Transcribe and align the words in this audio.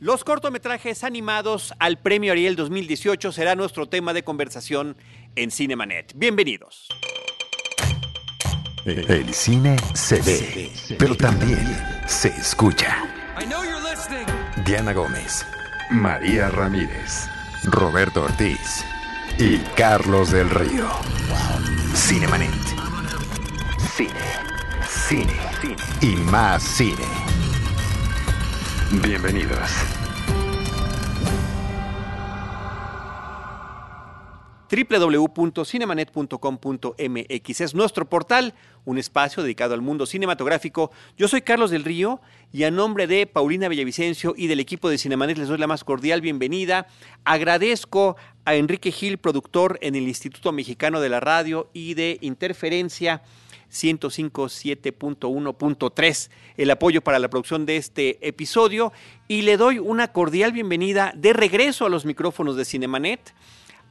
Los 0.00 0.24
cortometrajes 0.24 1.04
animados 1.04 1.74
al 1.78 1.98
Premio 1.98 2.32
Ariel 2.32 2.56
2018 2.56 3.32
será 3.32 3.54
nuestro 3.54 3.86
tema 3.86 4.14
de 4.14 4.24
conversación 4.24 4.96
en 5.36 5.50
Cinemanet. 5.50 6.14
Bienvenidos. 6.16 6.88
El 8.86 9.34
cine 9.34 9.76
se 9.92 10.22
ve, 10.22 10.72
pero 10.98 11.14
también 11.14 11.60
se 12.06 12.28
escucha. 12.28 13.04
Diana 14.64 14.94
Gómez, 14.94 15.44
María 15.90 16.48
Ramírez, 16.48 17.28
Roberto 17.64 18.22
Ortiz 18.24 18.82
y 19.38 19.58
Carlos 19.76 20.30
del 20.30 20.48
Río. 20.48 20.88
Cinemanet. 21.94 22.50
Cine, 23.94 24.10
cine, 24.88 25.34
cine 25.60 25.76
y 26.00 26.16
más 26.30 26.62
cine. 26.62 27.04
Bienvenidos. 28.92 29.70
www.cinemanet.com.mx 34.68 37.60
es 37.60 37.74
nuestro 37.74 38.08
portal, 38.08 38.54
un 38.84 38.98
espacio 38.98 39.44
dedicado 39.44 39.74
al 39.74 39.80
mundo 39.80 40.06
cinematográfico. 40.06 40.90
Yo 41.16 41.28
soy 41.28 41.42
Carlos 41.42 41.70
del 41.70 41.84
Río 41.84 42.20
y 42.52 42.64
a 42.64 42.72
nombre 42.72 43.06
de 43.06 43.28
Paulina 43.28 43.68
Villavicencio 43.68 44.34
y 44.36 44.48
del 44.48 44.58
equipo 44.58 44.90
de 44.90 44.98
Cinemanet 44.98 45.38
les 45.38 45.46
doy 45.46 45.58
la 45.58 45.68
más 45.68 45.84
cordial 45.84 46.20
bienvenida. 46.20 46.88
Agradezco 47.24 48.16
a 48.44 48.56
Enrique 48.56 48.90
Gil, 48.90 49.18
productor 49.18 49.78
en 49.82 49.94
el 49.94 50.08
Instituto 50.08 50.50
Mexicano 50.50 51.00
de 51.00 51.10
la 51.10 51.20
Radio 51.20 51.70
y 51.72 51.94
de 51.94 52.18
Interferencia 52.22 53.22
105.7.1.3, 53.70 56.30
el 56.56 56.70
apoyo 56.70 57.02
para 57.02 57.18
la 57.18 57.28
producción 57.28 57.66
de 57.66 57.76
este 57.76 58.26
episodio 58.26 58.92
y 59.28 59.42
le 59.42 59.56
doy 59.56 59.78
una 59.78 60.12
cordial 60.12 60.52
bienvenida 60.52 61.12
de 61.16 61.32
regreso 61.32 61.86
a 61.86 61.88
los 61.88 62.04
micrófonos 62.04 62.56
de 62.56 62.64
Cinemanet 62.64 63.32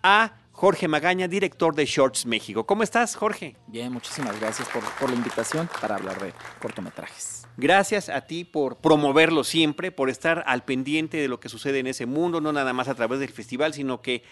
a 0.03 0.33
Jorge 0.51 0.89
Magaña, 0.89 1.29
director 1.29 1.73
de 1.73 1.85
Shorts 1.85 2.25
México. 2.25 2.65
¿Cómo 2.65 2.83
estás, 2.83 3.15
Jorge? 3.15 3.55
Bien, 3.67 3.93
muchísimas 3.93 4.37
gracias 4.41 4.67
por, 4.67 4.83
por, 4.99 5.09
la 5.09 5.15
invitación 5.15 5.69
para 5.79 5.95
hablar 5.95 6.21
de 6.21 6.33
cortometrajes. 6.61 7.47
Gracias 7.55 8.09
a 8.09 8.19
ti 8.21 8.43
por 8.43 8.75
promoverlo 8.75 9.45
siempre, 9.45 9.91
por 9.91 10.09
estar 10.09 10.43
al 10.47 10.65
pendiente 10.65 11.15
de 11.15 11.29
lo 11.29 11.39
que 11.39 11.47
sucede 11.47 11.79
en 11.79 11.87
ese 11.87 12.05
mundo, 12.05 12.41
no 12.41 12.51
nada 12.51 12.73
más 12.73 12.89
a 12.89 12.95
través 12.95 13.21
del 13.21 13.29
festival, 13.29 13.73
sino 13.73 14.01
que 14.01 14.23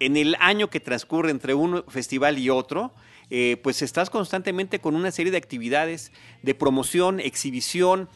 en 0.00 0.16
el 0.16 0.36
año 0.40 0.70
que 0.70 0.80
transcurre 0.80 1.30
entre 1.30 1.54
un 1.54 1.84
festival 1.88 2.38
y 2.38 2.50
otro, 2.50 2.92
eh, 3.30 3.58
pues 3.62 3.82
estás 3.82 4.10
constantemente 4.10 4.80
con 4.80 4.94
una 4.94 5.10
serie 5.10 5.32
de 5.32 5.38
actividades 5.38 6.12
de 6.42 6.54
promoción, 6.54 7.20
exhibición, 7.20 8.08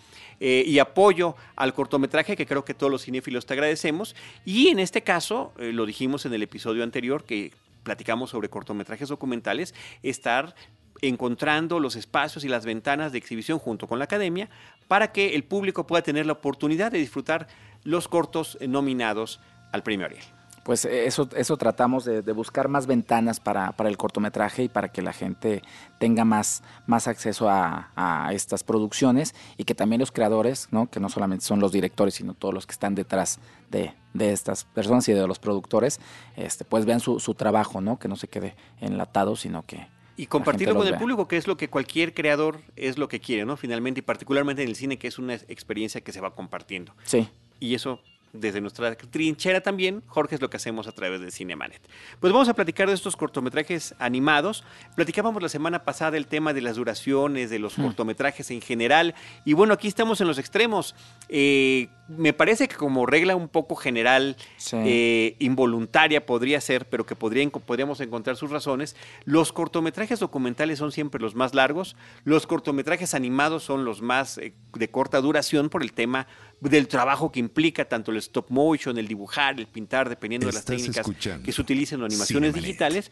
eh, 0.42 0.64
y 0.66 0.78
apoyo 0.78 1.36
al 1.54 1.74
cortometraje 1.74 2.34
que 2.34 2.46
creo 2.46 2.64
que 2.64 2.72
todos 2.72 2.90
los 2.90 3.04
cinéfilos 3.04 3.44
te 3.44 3.52
agradecemos. 3.52 4.16
Y 4.46 4.68
en 4.68 4.78
este 4.78 5.02
caso, 5.02 5.52
eh, 5.58 5.70
lo 5.72 5.84
dijimos 5.84 6.24
en 6.24 6.32
el 6.32 6.42
episodio 6.42 6.82
anterior 6.82 7.24
que 7.24 7.52
platicamos 7.82 8.30
sobre 8.30 8.48
cortometrajes 8.48 9.10
documentales, 9.10 9.74
estar 10.02 10.54
encontrando 11.02 11.78
los 11.78 11.94
espacios 11.94 12.44
y 12.44 12.48
las 12.48 12.64
ventanas 12.64 13.12
de 13.12 13.18
exhibición 13.18 13.58
junto 13.58 13.86
con 13.86 13.98
la 13.98 14.06
academia 14.06 14.48
para 14.88 15.12
que 15.12 15.34
el 15.34 15.44
público 15.44 15.86
pueda 15.86 16.02
tener 16.02 16.24
la 16.24 16.32
oportunidad 16.32 16.90
de 16.90 16.98
disfrutar 16.98 17.46
los 17.84 18.08
cortos 18.08 18.58
nominados 18.60 19.40
al 19.72 19.82
premio 19.82 20.06
Ariel 20.06 20.39
pues 20.64 20.84
eso, 20.84 21.28
eso 21.36 21.56
tratamos 21.56 22.04
de, 22.04 22.20
buscar 22.32 22.68
más 22.68 22.86
ventanas 22.86 23.40
para, 23.40 23.74
el 23.78 23.96
cortometraje 23.96 24.64
y 24.64 24.68
para 24.68 24.88
que 24.88 25.02
la 25.02 25.12
gente 25.12 25.62
tenga 25.98 26.24
más, 26.24 26.62
más 26.86 27.08
acceso 27.08 27.48
a, 27.48 28.30
estas 28.32 28.62
producciones 28.62 29.34
y 29.56 29.64
que 29.64 29.74
también 29.74 30.00
los 30.00 30.12
creadores, 30.12 30.68
¿no? 30.70 30.88
que 30.88 31.00
no 31.00 31.08
solamente 31.08 31.44
son 31.44 31.60
los 31.60 31.72
directores, 31.72 32.14
sino 32.14 32.34
todos 32.34 32.54
los 32.54 32.66
que 32.66 32.72
están 32.72 32.94
detrás 32.94 33.40
de, 33.70 33.94
estas 34.18 34.64
personas 34.64 35.08
y 35.08 35.12
de 35.12 35.26
los 35.26 35.38
productores, 35.38 36.00
este, 36.36 36.64
pues 36.64 36.84
vean 36.84 37.00
su, 37.00 37.20
su 37.20 37.34
trabajo, 37.34 37.80
¿no? 37.80 37.98
que 37.98 38.08
no 38.08 38.16
se 38.16 38.28
quede 38.28 38.54
enlatado, 38.80 39.36
sino 39.36 39.64
que, 39.64 39.86
y 40.16 40.26
compartirlo 40.26 40.74
con 40.74 40.86
el 40.86 40.98
público, 40.98 41.26
que 41.26 41.38
es 41.38 41.46
lo 41.46 41.56
que 41.56 41.70
cualquier 41.70 42.12
creador 42.12 42.60
es 42.76 42.98
lo 42.98 43.08
que 43.08 43.20
quiere, 43.20 43.46
¿no? 43.46 43.56
Finalmente, 43.56 44.00
y 44.00 44.02
particularmente 44.02 44.62
en 44.62 44.68
el 44.68 44.76
cine, 44.76 44.98
que 44.98 45.08
es 45.08 45.18
una 45.18 45.32
experiencia 45.32 46.02
que 46.02 46.12
se 46.12 46.20
va 46.20 46.34
compartiendo. 46.34 46.94
Sí. 47.04 47.26
Y 47.58 47.74
eso 47.74 48.00
desde 48.32 48.60
nuestra 48.60 48.94
trinchera 48.94 49.60
también, 49.60 50.02
Jorge, 50.06 50.36
es 50.36 50.40
lo 50.40 50.50
que 50.50 50.56
hacemos 50.56 50.86
a 50.86 50.92
través 50.92 51.20
de 51.20 51.30
Cinemanet. 51.30 51.80
Pues 52.20 52.32
vamos 52.32 52.48
a 52.48 52.54
platicar 52.54 52.88
de 52.88 52.94
estos 52.94 53.16
cortometrajes 53.16 53.94
animados. 53.98 54.64
Platicábamos 54.94 55.42
la 55.42 55.48
semana 55.48 55.84
pasada 55.84 56.16
el 56.16 56.26
tema 56.26 56.52
de 56.52 56.60
las 56.60 56.76
duraciones, 56.76 57.50
de 57.50 57.58
los 57.58 57.78
mm. 57.78 57.82
cortometrajes 57.82 58.50
en 58.50 58.60
general. 58.60 59.14
Y 59.44 59.54
bueno, 59.54 59.74
aquí 59.74 59.88
estamos 59.88 60.20
en 60.20 60.28
los 60.28 60.38
extremos. 60.38 60.94
Eh, 61.28 61.88
me 62.08 62.32
parece 62.32 62.66
que 62.66 62.74
como 62.74 63.06
regla 63.06 63.36
un 63.36 63.48
poco 63.48 63.76
general, 63.76 64.36
eh, 64.72 65.36
involuntaria 65.38 66.26
podría 66.26 66.60
ser, 66.60 66.88
pero 66.88 67.06
que 67.06 67.14
podríamos 67.14 68.00
encontrar 68.00 68.36
sus 68.36 68.50
razones, 68.50 68.96
los 69.24 69.52
cortometrajes 69.52 70.18
documentales 70.18 70.78
son 70.78 70.90
siempre 70.90 71.20
los 71.20 71.34
más 71.34 71.54
largos, 71.54 71.96
los 72.24 72.46
cortometrajes 72.46 73.14
animados 73.14 73.62
son 73.62 73.84
los 73.84 74.02
más 74.02 74.38
eh, 74.38 74.54
de 74.74 74.88
corta 74.88 75.20
duración 75.20 75.68
por 75.68 75.82
el 75.82 75.92
tema 75.92 76.26
del 76.60 76.88
trabajo 76.88 77.32
que 77.32 77.40
implica 77.40 77.86
tanto 77.86 78.10
el 78.10 78.18
stop 78.18 78.46
motion, 78.50 78.98
el 78.98 79.08
dibujar, 79.08 79.58
el 79.58 79.66
pintar, 79.66 80.08
dependiendo 80.08 80.46
de 80.46 80.52
las 80.52 80.64
técnicas 80.64 81.06
que 81.44 81.52
se 81.52 81.60
utilicen 81.60 82.00
en 82.00 82.06
animaciones 82.06 82.54
digitales. 82.54 83.10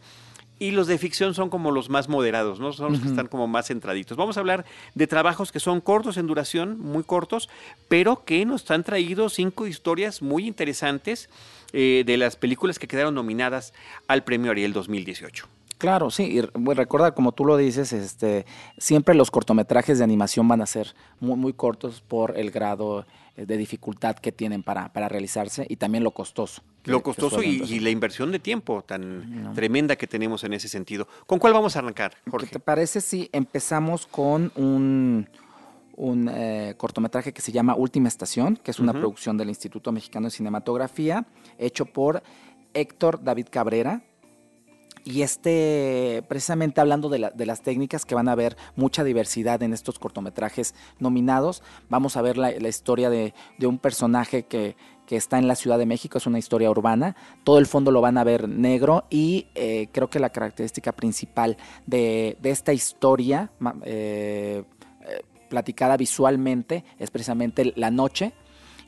Y 0.61 0.71
los 0.71 0.87
de 0.87 0.97
ficción 0.97 1.33
son 1.33 1.49
como 1.49 1.71
los 1.71 1.89
más 1.89 2.09
moderados, 2.09 2.59
¿no? 2.59 2.73
Son 2.73 2.91
los 2.91 3.01
que 3.01 3.07
están 3.07 3.27
como 3.27 3.47
más 3.47 3.67
centraditos. 3.67 4.17
Vamos 4.17 4.35
a 4.35 4.41
hablar 4.41 4.65
de 4.93 5.07
trabajos 5.07 5.53
que 5.53 5.61
son 5.61 5.79
cortos 5.79 6.17
en 6.17 6.27
duración, 6.27 6.77
muy 6.81 7.03
cortos, 7.03 7.49
pero 7.87 8.25
que 8.25 8.45
nos 8.45 8.69
han 8.69 8.83
traído 8.83 9.29
cinco 9.29 9.67
historias 9.67 10.21
muy 10.21 10.45
interesantes 10.45 11.29
eh, 11.71 12.03
de 12.05 12.17
las 12.17 12.35
películas 12.35 12.77
que 12.77 12.89
quedaron 12.89 13.15
nominadas 13.15 13.73
al 14.07 14.25
Premio 14.25 14.51
Ariel 14.51 14.73
2018. 14.73 15.47
Claro, 15.79 16.11
sí, 16.11 16.23
y 16.23 16.41
recuerda, 16.73 17.15
como 17.15 17.31
tú 17.31 17.45
lo 17.45 17.55
dices, 17.55 17.93
este, 17.93 18.45
siempre 18.77 19.15
los 19.15 19.31
cortometrajes 19.31 19.97
de 19.97 20.03
animación 20.03 20.45
van 20.45 20.61
a 20.61 20.65
ser 20.65 20.93
muy, 21.21 21.37
muy 21.37 21.53
cortos 21.53 22.01
por 22.01 22.37
el 22.37 22.51
grado 22.51 23.05
eh, 23.37 23.45
de 23.45 23.55
dificultad 23.55 24.17
que 24.17 24.33
tienen 24.33 24.61
para, 24.61 24.91
para 24.91 25.07
realizarse 25.07 25.65
y 25.69 25.77
también 25.77 26.03
lo 26.03 26.11
costoso. 26.11 26.61
Lo 26.83 27.01
costoso 27.01 27.41
y, 27.41 27.79
la 27.79 27.89
inversión 27.91 28.29
de 28.33 28.39
tiempo 28.39 28.81
tan 28.81 29.53
tremenda 29.55 29.95
que 29.95 30.05
tenemos 30.05 30.43
en 30.43 30.51
ese 30.51 30.67
sentido. 30.67 31.07
¿Con 31.25 31.39
cuál 31.39 31.53
vamos 31.53 31.77
a 31.77 31.79
arrancar, 31.79 32.11
Jorge? 32.29 32.47
¿Te 32.47 32.59
parece 32.59 32.99
si 32.99 33.29
empezamos 33.31 34.05
con 34.05 34.51
un, 34.55 35.29
un 35.95 36.29
eh, 36.29 36.73
cortometraje 36.75 37.31
que 37.31 37.41
se 37.41 37.53
llama 37.53 37.75
Última 37.75 38.09
Estación, 38.09 38.57
que 38.57 38.71
es 38.71 38.79
una 38.79 38.91
producción 38.91 39.37
del 39.37 39.47
Instituto 39.47 39.93
Mexicano 39.93 40.27
de 40.27 40.31
Cinematografía, 40.31 41.25
hecho 41.57 41.85
por 41.85 42.21
Héctor 42.73 43.23
David 43.23 43.47
Cabrera, 43.49 44.01
y 45.09 45.23
este, 45.23 46.23
precisamente 46.27 46.81
hablando 46.81 47.09
de, 47.09 47.31
de, 47.33 47.45
las 47.47 47.61
técnicas 47.61 48.05
que 48.05 48.13
van 48.13 48.29
a 48.29 48.35
ver 48.35 48.55
mucha 48.75 49.03
diversidad 49.03 49.63
en 49.63 49.73
estos 49.73 49.97
cortometrajes 49.97 50.75
nominados, 50.99 51.63
vamos 51.89 52.15
a 52.15 52.21
ver 52.21 52.37
la, 52.37 52.51
historia 52.51 53.09
de, 53.09 53.33
un 53.63 53.79
personaje 53.79 54.43
que, 54.43 54.75
está 55.09 55.39
en 55.39 55.47
la 55.47 55.55
Ciudad 55.55 55.79
de 55.79 55.87
México, 55.87 56.19
es 56.19 56.27
una 56.27 56.37
historia 56.37 56.69
urbana, 56.69 57.15
todo 57.43 57.57
el 57.57 57.65
fondo 57.65 57.89
lo 57.89 57.99
van 57.99 58.19
a 58.19 58.23
ver 58.23 58.47
negro 58.47 59.05
y 59.09 59.47
eh, 59.55 59.87
creo 59.91 60.07
que 60.07 60.19
la 60.19 60.29
característica 60.29 60.91
principal 60.91 61.57
de, 61.87 62.37
esta 62.43 62.73
historia 62.73 63.49
eh, 63.85 64.63
eh, 65.01 65.21
platicada 65.49 65.97
visualmente 65.97 66.83
es 66.99 67.09
precisamente 67.09 67.73
la 67.75 67.89
noche, 67.89 68.33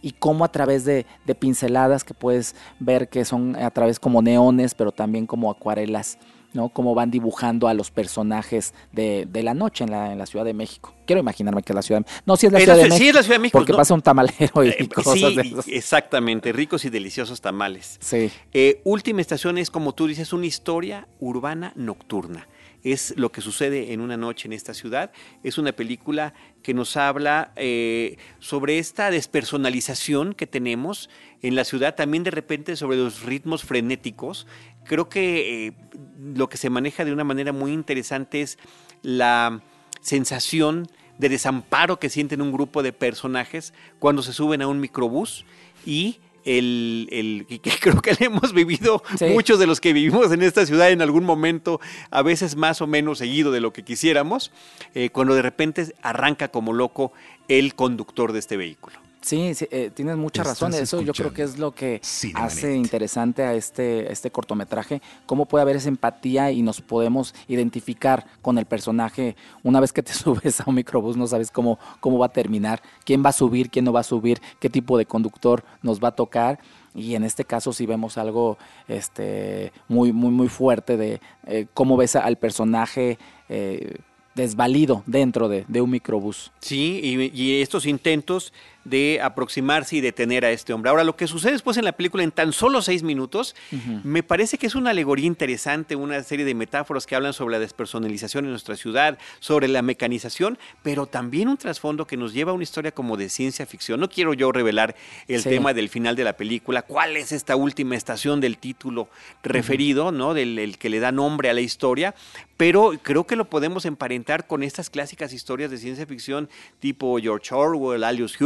y 0.01 0.11
cómo 0.11 0.43
a 0.45 0.51
través 0.51 0.85
de, 0.85 1.05
pinceladas 1.39 2.03
que 2.03 2.13
puedes 2.13 2.55
ver 2.79 3.09
que 3.09 3.25
son 3.25 3.55
a 3.55 3.71
través 3.71 3.99
como 3.99 4.21
neones, 4.21 4.73
pero 4.73 4.91
también 4.91 5.25
como 5.25 5.49
acuarelas, 5.49 6.17
¿no? 6.53 6.69
Cómo 6.69 6.93
van 6.93 7.11
dibujando 7.11 7.67
a 7.67 7.73
los 7.73 7.91
personajes 7.91 8.73
de, 8.91 9.27
la 9.31 9.53
noche 9.53 9.83
en 9.83 9.91
la, 9.91 10.11
en 10.11 10.17
la, 10.17 10.25
Ciudad 10.25 10.43
de 10.43 10.53
México. 10.53 10.93
Quiero 11.05 11.19
imaginarme 11.19 11.63
que 11.63 11.73
la 11.73 11.81
Ciudad 11.81 12.01
de 12.01 12.05
México. 12.05 12.23
No, 12.25 12.35
sí 12.35 12.47
es 12.47 12.51
la, 12.51 12.59
Ciudad, 12.59 12.75
de 12.75 12.83
México, 12.83 12.97
sí 12.97 13.07
es 13.07 13.15
la 13.15 13.23
Ciudad 13.23 13.35
de 13.35 13.41
México. 13.41 13.57
Porque 13.57 13.73
pasa 13.73 13.93
un 13.93 14.01
tamalero 14.01 14.63
y 14.63 14.69
eh, 14.69 14.89
cosas 14.93 15.13
sí, 15.13 15.35
de 15.35 15.41
esos. 15.41 15.67
exactamente. 15.67 16.51
Ricos 16.51 16.83
y 16.85 16.89
deliciosos 16.89 17.39
tamales. 17.41 17.97
Sí. 18.01 18.31
Eh, 18.53 18.81
Última 18.83 19.21
Estación 19.21 19.57
es, 19.57 19.69
como 19.69 19.93
tú 19.93 20.07
dices, 20.07 20.33
una 20.33 20.45
historia 20.45 21.07
urbana 21.19 21.73
nocturna 21.75 22.47
es 22.83 23.13
lo 23.17 23.31
que 23.31 23.41
sucede 23.41 23.93
en 23.93 24.01
una 24.01 24.17
noche 24.17 24.47
en 24.47 24.53
esta 24.53 24.73
ciudad. 24.73 25.11
Es 25.43 25.57
una 25.57 25.71
película 25.71 26.33
que 26.63 26.73
nos 26.73 26.97
habla 26.97 27.51
eh, 27.55 28.17
sobre 28.39 28.79
esta 28.79 29.11
despersonalización 29.11 30.33
que 30.33 30.47
tenemos 30.47 31.09
en 31.41 31.55
la 31.55 31.63
ciudad, 31.63 31.95
también 31.95 32.23
de 32.23 32.31
repente 32.31 32.75
sobre 32.75 32.97
los 32.97 33.23
ritmos 33.23 33.63
frenéticos. 33.63 34.47
Creo 34.85 35.09
que 35.09 35.67
eh, 35.67 35.73
lo 36.19 36.49
que 36.49 36.57
se 36.57 36.69
maneja 36.69 37.05
de 37.05 37.13
una 37.13 37.23
manera 37.23 37.51
muy 37.51 37.71
interesante 37.71 38.41
es 38.41 38.57
la 39.01 39.61
sensación 40.01 40.87
de 41.17 41.29
desamparo 41.29 41.99
que 41.99 42.09
sienten 42.09 42.41
un 42.41 42.51
grupo 42.51 42.81
de 42.81 42.93
personajes 42.93 43.73
cuando 43.99 44.23
se 44.23 44.33
suben 44.33 44.61
a 44.61 44.67
un 44.67 44.79
microbús 44.79 45.45
y 45.85 46.19
el, 46.45 47.07
el 47.11 47.59
que 47.61 47.71
creo 47.79 48.01
que 48.01 48.13
le 48.13 48.25
hemos 48.27 48.53
vivido 48.53 49.03
muchos 49.29 49.59
de 49.59 49.67
los 49.67 49.79
que 49.79 49.93
vivimos 49.93 50.31
en 50.31 50.41
esta 50.41 50.65
ciudad 50.65 50.91
en 50.91 51.01
algún 51.01 51.23
momento, 51.23 51.79
a 52.09 52.21
veces 52.21 52.55
más 52.55 52.81
o 52.81 52.87
menos 52.87 53.19
seguido 53.19 53.51
de 53.51 53.61
lo 53.61 53.73
que 53.73 53.83
quisiéramos, 53.83 54.51
eh, 54.93 55.09
cuando 55.09 55.35
de 55.35 55.41
repente 55.41 55.93
arranca 56.01 56.49
como 56.49 56.73
loco 56.73 57.13
el 57.47 57.75
conductor 57.75 58.33
de 58.33 58.39
este 58.39 58.57
vehículo. 58.57 58.97
Sí, 59.21 59.53
eh, 59.69 59.91
tienes 59.93 60.17
mucha 60.17 60.43
razón. 60.43 60.73
Eso 60.73 61.01
yo 61.01 61.13
creo 61.13 61.31
que 61.31 61.43
es 61.43 61.59
lo 61.59 61.73
que 61.73 62.01
hace 62.33 62.75
interesante 62.75 63.43
a 63.43 63.53
este, 63.53 64.11
este 64.11 64.31
cortometraje. 64.31 65.01
Cómo 65.27 65.45
puede 65.45 65.61
haber 65.61 65.75
esa 65.75 65.89
empatía 65.89 66.51
y 66.51 66.63
nos 66.63 66.81
podemos 66.81 67.35
identificar 67.47 68.25
con 68.41 68.57
el 68.57 68.65
personaje. 68.65 69.35
Una 69.63 69.79
vez 69.79 69.93
que 69.93 70.01
te 70.01 70.13
subes 70.13 70.59
a 70.59 70.63
un 70.65 70.75
microbús, 70.75 71.17
no 71.17 71.27
sabes 71.27 71.51
cómo, 71.51 71.77
cómo 71.99 72.17
va 72.17 72.25
a 72.27 72.33
terminar, 72.33 72.81
quién 73.05 73.23
va 73.23 73.29
a 73.29 73.33
subir, 73.33 73.69
quién 73.69 73.85
no 73.85 73.93
va 73.93 73.99
a 73.99 74.03
subir, 74.03 74.41
qué 74.59 74.69
tipo 74.69 74.97
de 74.97 75.05
conductor 75.05 75.63
nos 75.83 76.03
va 76.03 76.09
a 76.09 76.15
tocar. 76.15 76.59
Y 76.95 77.13
en 77.15 77.23
este 77.23 77.45
caso 77.45 77.71
sí 77.73 77.85
vemos 77.85 78.17
algo 78.17 78.57
este, 78.87 79.71
muy, 79.87 80.11
muy, 80.11 80.31
muy 80.31 80.49
fuerte 80.49 80.97
de 80.97 81.21
eh, 81.45 81.67
cómo 81.73 81.95
ves 81.95 82.15
al 82.15 82.37
personaje. 82.37 83.19
Eh, 83.49 83.97
desvalido 84.35 85.03
dentro 85.05 85.49
de, 85.49 85.81
un 85.81 85.89
microbús. 85.89 86.51
Sí, 86.59 87.01
y, 87.33 87.61
estos 87.61 87.85
intentos 87.85 88.53
de 88.83 89.19
aproximarse 89.21 89.97
y 89.97 90.01
detener 90.01 90.45
a 90.45 90.51
este 90.51 90.73
hombre. 90.73 90.89
Ahora, 90.89 91.03
lo 91.03 91.15
que 91.15 91.27
sucede 91.27 91.53
después 91.53 91.77
en 91.77 91.85
la 91.85 91.91
película 91.91 92.23
en 92.23 92.31
tan 92.31 92.53
solo 92.53 92.81
seis 92.81 93.03
minutos, 93.03 93.55
me 94.03 94.23
parece 94.23 94.57
que 94.57 94.67
es 94.67 94.75
una 94.75 94.91
alegoría 94.91 95.27
interesante, 95.27 95.95
una 95.95 96.21
serie 96.23 96.45
de 96.45 96.55
metáforas 96.55 97.05
que 97.05 97.15
hablan 97.15 97.33
sobre 97.33 97.53
la 97.53 97.59
despersonalización 97.59 98.45
en 98.45 98.51
nuestra 98.51 98.75
ciudad, 98.75 99.17
sobre 99.39 99.67
la 99.67 99.81
mecanización, 99.81 100.57
pero 100.83 101.05
también 101.05 101.47
un 101.47 101.57
trasfondo 101.57 102.07
que 102.07 102.17
nos 102.17 102.33
lleva 102.33 102.51
a 102.51 102.53
una 102.55 102.63
historia 102.63 102.91
como 102.91 103.17
de 103.17 103.29
ciencia 103.29 103.65
ficción. 103.65 103.99
No 103.99 104.09
quiero 104.09 104.33
yo 104.33 104.51
revelar 104.51 104.95
el 105.27 105.43
tema 105.43 105.73
del 105.73 105.89
final 105.89 106.15
de 106.15 106.23
la 106.23 106.33
película, 106.33 106.81
cuál 106.81 107.17
es 107.17 107.31
esta 107.31 107.55
última 107.55 107.95
estación 107.95 108.41
del 108.41 108.57
título 108.57 109.09
referido, 109.43 110.11
¿no? 110.11 110.33
Del 110.33 110.57
el 110.59 110.77
que 110.77 110.89
le 110.89 110.99
da 110.99 111.11
nombre 111.11 111.49
a 111.49 111.53
la 111.53 111.61
historia, 111.61 112.15
pero 112.57 112.93
creo 113.01 113.25
que 113.25 113.35
lo 113.35 113.45
podemos 113.45 113.85
emparentar 113.85 114.47
con 114.47 114.63
estas 114.63 114.89
clásicas 114.89 115.33
historias 115.33 115.71
de 115.71 115.77
ciencia 115.77 116.05
ficción 116.05 116.49
tipo 116.79 117.17
George 117.19 117.53
Orwell, 117.53 118.03
Aldous 118.03 118.37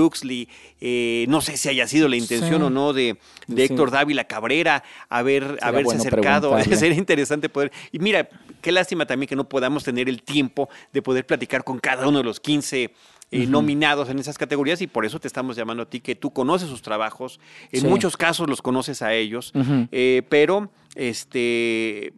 Eh, 0.82 1.26
no 1.30 1.42
sé 1.42 1.58
si 1.58 1.70
haya 1.70 1.88
sido 1.88 2.08
la 2.08 2.16
intención 2.16 2.62
o 2.62 2.70
no 2.70 2.94
de, 2.94 3.18
Héctor 3.56 3.92
Dávila 3.92 4.26
Cabrera 4.26 4.84
haber, 5.10 5.58
haberse 5.62 5.96
acercado. 5.96 6.58
Sería 6.76 6.98
interesante 6.98 7.50
poder. 7.50 7.72
Y 7.92 8.00
mira, 8.00 8.30
qué 8.62 8.72
lástima 8.72 9.06
también 9.06 9.28
que 9.28 9.36
no 9.36 9.48
podamos 9.48 9.84
tener 9.84 10.10
el 10.10 10.24
tiempo 10.24 10.70
de 10.94 11.02
poder 11.02 11.26
platicar 11.26 11.64
con 11.64 11.80
cada 11.80 12.08
uno 12.08 12.20
de 12.20 12.24
los 12.24 12.40
15 12.40 12.92
eh, 13.32 13.48
nominados 13.48 14.10
en 14.10 14.20
esas 14.20 14.38
categorías 14.38 14.82
y 14.82 14.88
por 14.88 15.04
eso 15.04 15.20
te 15.20 15.28
estamos 15.28 15.56
llamando 15.56 15.84
a 15.84 15.90
ti, 15.90 16.00
que 16.00 16.16
tú 16.16 16.32
conoces 16.32 16.70
sus 16.70 16.84
trabajos, 16.84 17.40
en 17.72 17.90
muchos 17.90 18.18
casos 18.18 18.48
los 18.48 18.62
conoces 18.62 19.02
a 19.02 19.14
ellos, 19.14 19.52
eh, 19.92 20.22
pero 20.30 20.70
este 20.94 22.14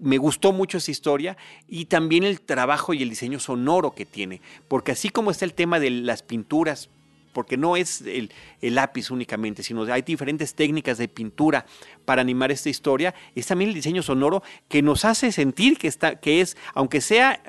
me 0.00 0.18
gustó 0.18 0.52
mucho 0.52 0.78
esa 0.78 0.90
historia 0.90 1.36
y 1.66 1.86
también 1.86 2.24
el 2.24 2.40
trabajo 2.40 2.94
y 2.94 3.02
el 3.02 3.10
diseño 3.10 3.40
sonoro 3.40 3.94
que 3.94 4.04
tiene, 4.04 4.40
porque 4.68 4.92
así 4.92 5.08
como 5.08 5.30
está 5.30 5.44
el 5.44 5.54
tema 5.54 5.80
de 5.80 5.90
las 5.90 6.22
pinturas 6.22 6.90
porque 7.38 7.56
no 7.56 7.76
es 7.76 8.00
el, 8.00 8.32
lápiz 8.60 9.12
únicamente, 9.12 9.62
sino 9.62 9.84
hay 9.84 10.02
diferentes 10.02 10.56
técnicas 10.56 10.98
de 10.98 11.06
pintura 11.06 11.66
para 12.04 12.20
animar 12.20 12.50
esta 12.50 12.68
historia. 12.68 13.14
Es 13.36 13.46
también 13.46 13.68
el 13.68 13.76
diseño 13.76 14.02
sonoro 14.02 14.42
que 14.66 14.82
nos 14.82 15.04
hace 15.04 15.30
sentir 15.30 15.78
que, 15.78 15.86
está, 15.86 16.16
que 16.16 16.40
es, 16.40 16.56
aunque 16.74 17.00
sea 17.00 17.40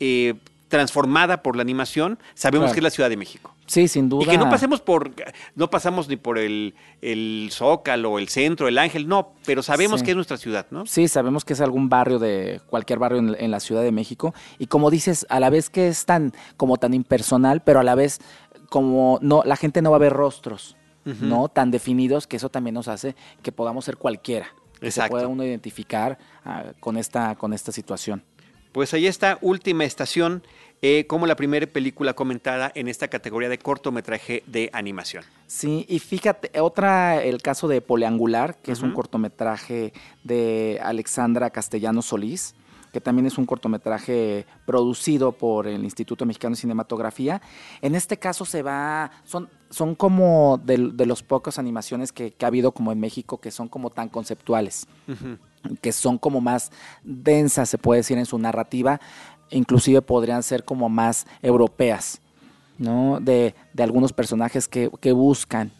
eh, 0.00 0.34
transformada 0.66 1.44
por 1.44 1.54
la 1.54 1.62
animación, 1.62 2.18
sabemos 2.34 2.72
que 2.72 2.80
es 2.80 2.82
la 2.82 2.90
Ciudad 2.90 3.08
de 3.08 3.16
México. 3.16 3.54
Sí, 3.66 3.88
sin 3.88 4.08
duda. 4.08 4.24
Y 4.24 4.26
que 4.26 4.38
no 4.38 4.48
pasemos 4.48 4.80
por, 4.80 5.12
no 5.54 5.70
pasamos 5.70 6.08
ni 6.08 6.16
por 6.16 6.38
el, 6.38 6.74
el 7.02 7.50
Zócalo, 7.52 8.18
el 8.18 8.28
centro, 8.28 8.68
el 8.68 8.78
Ángel, 8.78 9.08
no, 9.08 9.32
pero 9.44 9.62
sabemos 9.62 10.02
que 10.02 10.10
es 10.10 10.16
nuestra 10.16 10.36
ciudad, 10.36 10.66
¿no? 10.70 10.86
Sí, 10.86 11.08
sabemos 11.08 11.44
que 11.44 11.52
es 11.52 11.60
algún 11.60 11.88
barrio 11.88 12.18
de, 12.18 12.60
cualquier 12.68 12.98
barrio 12.98 13.18
en, 13.18 13.36
en, 13.38 13.50
la 13.50 13.60
Ciudad 13.60 13.82
de 13.82 13.92
México. 13.92 14.34
Y 14.58 14.66
como 14.66 14.90
dices, 14.90 15.26
a 15.30 15.40
la 15.40 15.50
vez 15.50 15.68
que 15.68 15.88
es 15.88 16.04
tan, 16.04 16.32
como 16.56 16.76
tan 16.78 16.94
impersonal, 16.94 17.62
pero 17.62 17.80
a 17.80 17.84
la 17.84 17.94
vez 17.94 18.20
como 18.68 19.18
no, 19.22 19.42
la 19.44 19.56
gente 19.56 19.82
no 19.82 19.90
va 19.90 19.96
a 19.96 20.00
ver 20.00 20.12
rostros, 20.12 20.76
¿no? 21.04 21.48
Tan 21.48 21.70
definidos 21.70 22.26
que 22.26 22.36
eso 22.36 22.48
también 22.48 22.74
nos 22.74 22.88
hace 22.88 23.14
que 23.42 23.52
podamos 23.52 23.84
ser 23.84 23.96
cualquiera. 23.96 24.48
Que 24.80 24.90
se 24.90 25.06
pueda 25.08 25.28
uno 25.28 25.44
identificar 25.44 26.18
ah, 26.44 26.64
con, 26.80 26.96
esta, 26.96 27.36
con 27.36 27.52
esta 27.52 27.70
situación. 27.72 28.24
Pues 28.72 28.92
ahí 28.92 29.06
está, 29.06 29.38
última 29.40 29.84
estación, 29.84 30.42
eh, 30.82 31.06
como 31.06 31.26
la 31.26 31.36
primera 31.36 31.66
película 31.66 32.12
comentada 32.12 32.72
en 32.74 32.88
esta 32.88 33.08
categoría 33.08 33.48
de 33.48 33.56
cortometraje 33.56 34.42
de 34.46 34.68
animación. 34.74 35.24
Sí, 35.46 35.86
y 35.88 36.00
fíjate, 36.00 36.60
otra, 36.60 37.22
el 37.22 37.40
caso 37.40 37.68
de 37.68 37.80
Poleangular, 37.80 38.56
que 38.56 38.72
es 38.72 38.82
un 38.82 38.92
cortometraje 38.92 39.92
de 40.24 40.80
Alexandra 40.82 41.50
Castellano 41.50 42.02
Solís 42.02 42.55
que 42.96 43.00
también 43.02 43.26
es 43.26 43.36
un 43.36 43.44
cortometraje 43.44 44.46
producido 44.64 45.32
por 45.32 45.66
el 45.66 45.84
Instituto 45.84 46.24
Mexicano 46.24 46.56
de 46.56 46.60
Cinematografía. 46.62 47.42
En 47.82 47.94
este 47.94 48.16
caso 48.16 48.46
se 48.46 48.62
va, 48.62 49.10
son, 49.26 49.50
son 49.68 49.94
como 49.94 50.58
de, 50.64 50.78
los 50.78 51.22
pocos 51.22 51.58
animaciones 51.58 52.10
que, 52.10 52.34
ha 52.40 52.46
habido 52.46 52.72
como 52.72 52.92
en 52.92 52.98
México 52.98 53.36
que 53.36 53.50
son 53.50 53.68
como 53.68 53.90
tan 53.90 54.08
conceptuales, 54.08 54.86
que 55.82 55.92
son 55.92 56.16
como 56.16 56.40
más 56.40 56.72
densas, 57.04 57.68
se 57.68 57.76
puede 57.76 58.00
decir, 58.00 58.16
en 58.16 58.24
su 58.24 58.38
narrativa, 58.38 58.98
inclusive 59.50 60.00
podrían 60.00 60.42
ser 60.42 60.64
como 60.64 60.88
más 60.88 61.26
europeas, 61.42 62.22
¿no? 62.78 63.20
De, 63.20 63.54
algunos 63.76 64.14
personajes 64.14 64.68
que, 64.68 65.12
buscan, 65.12 65.70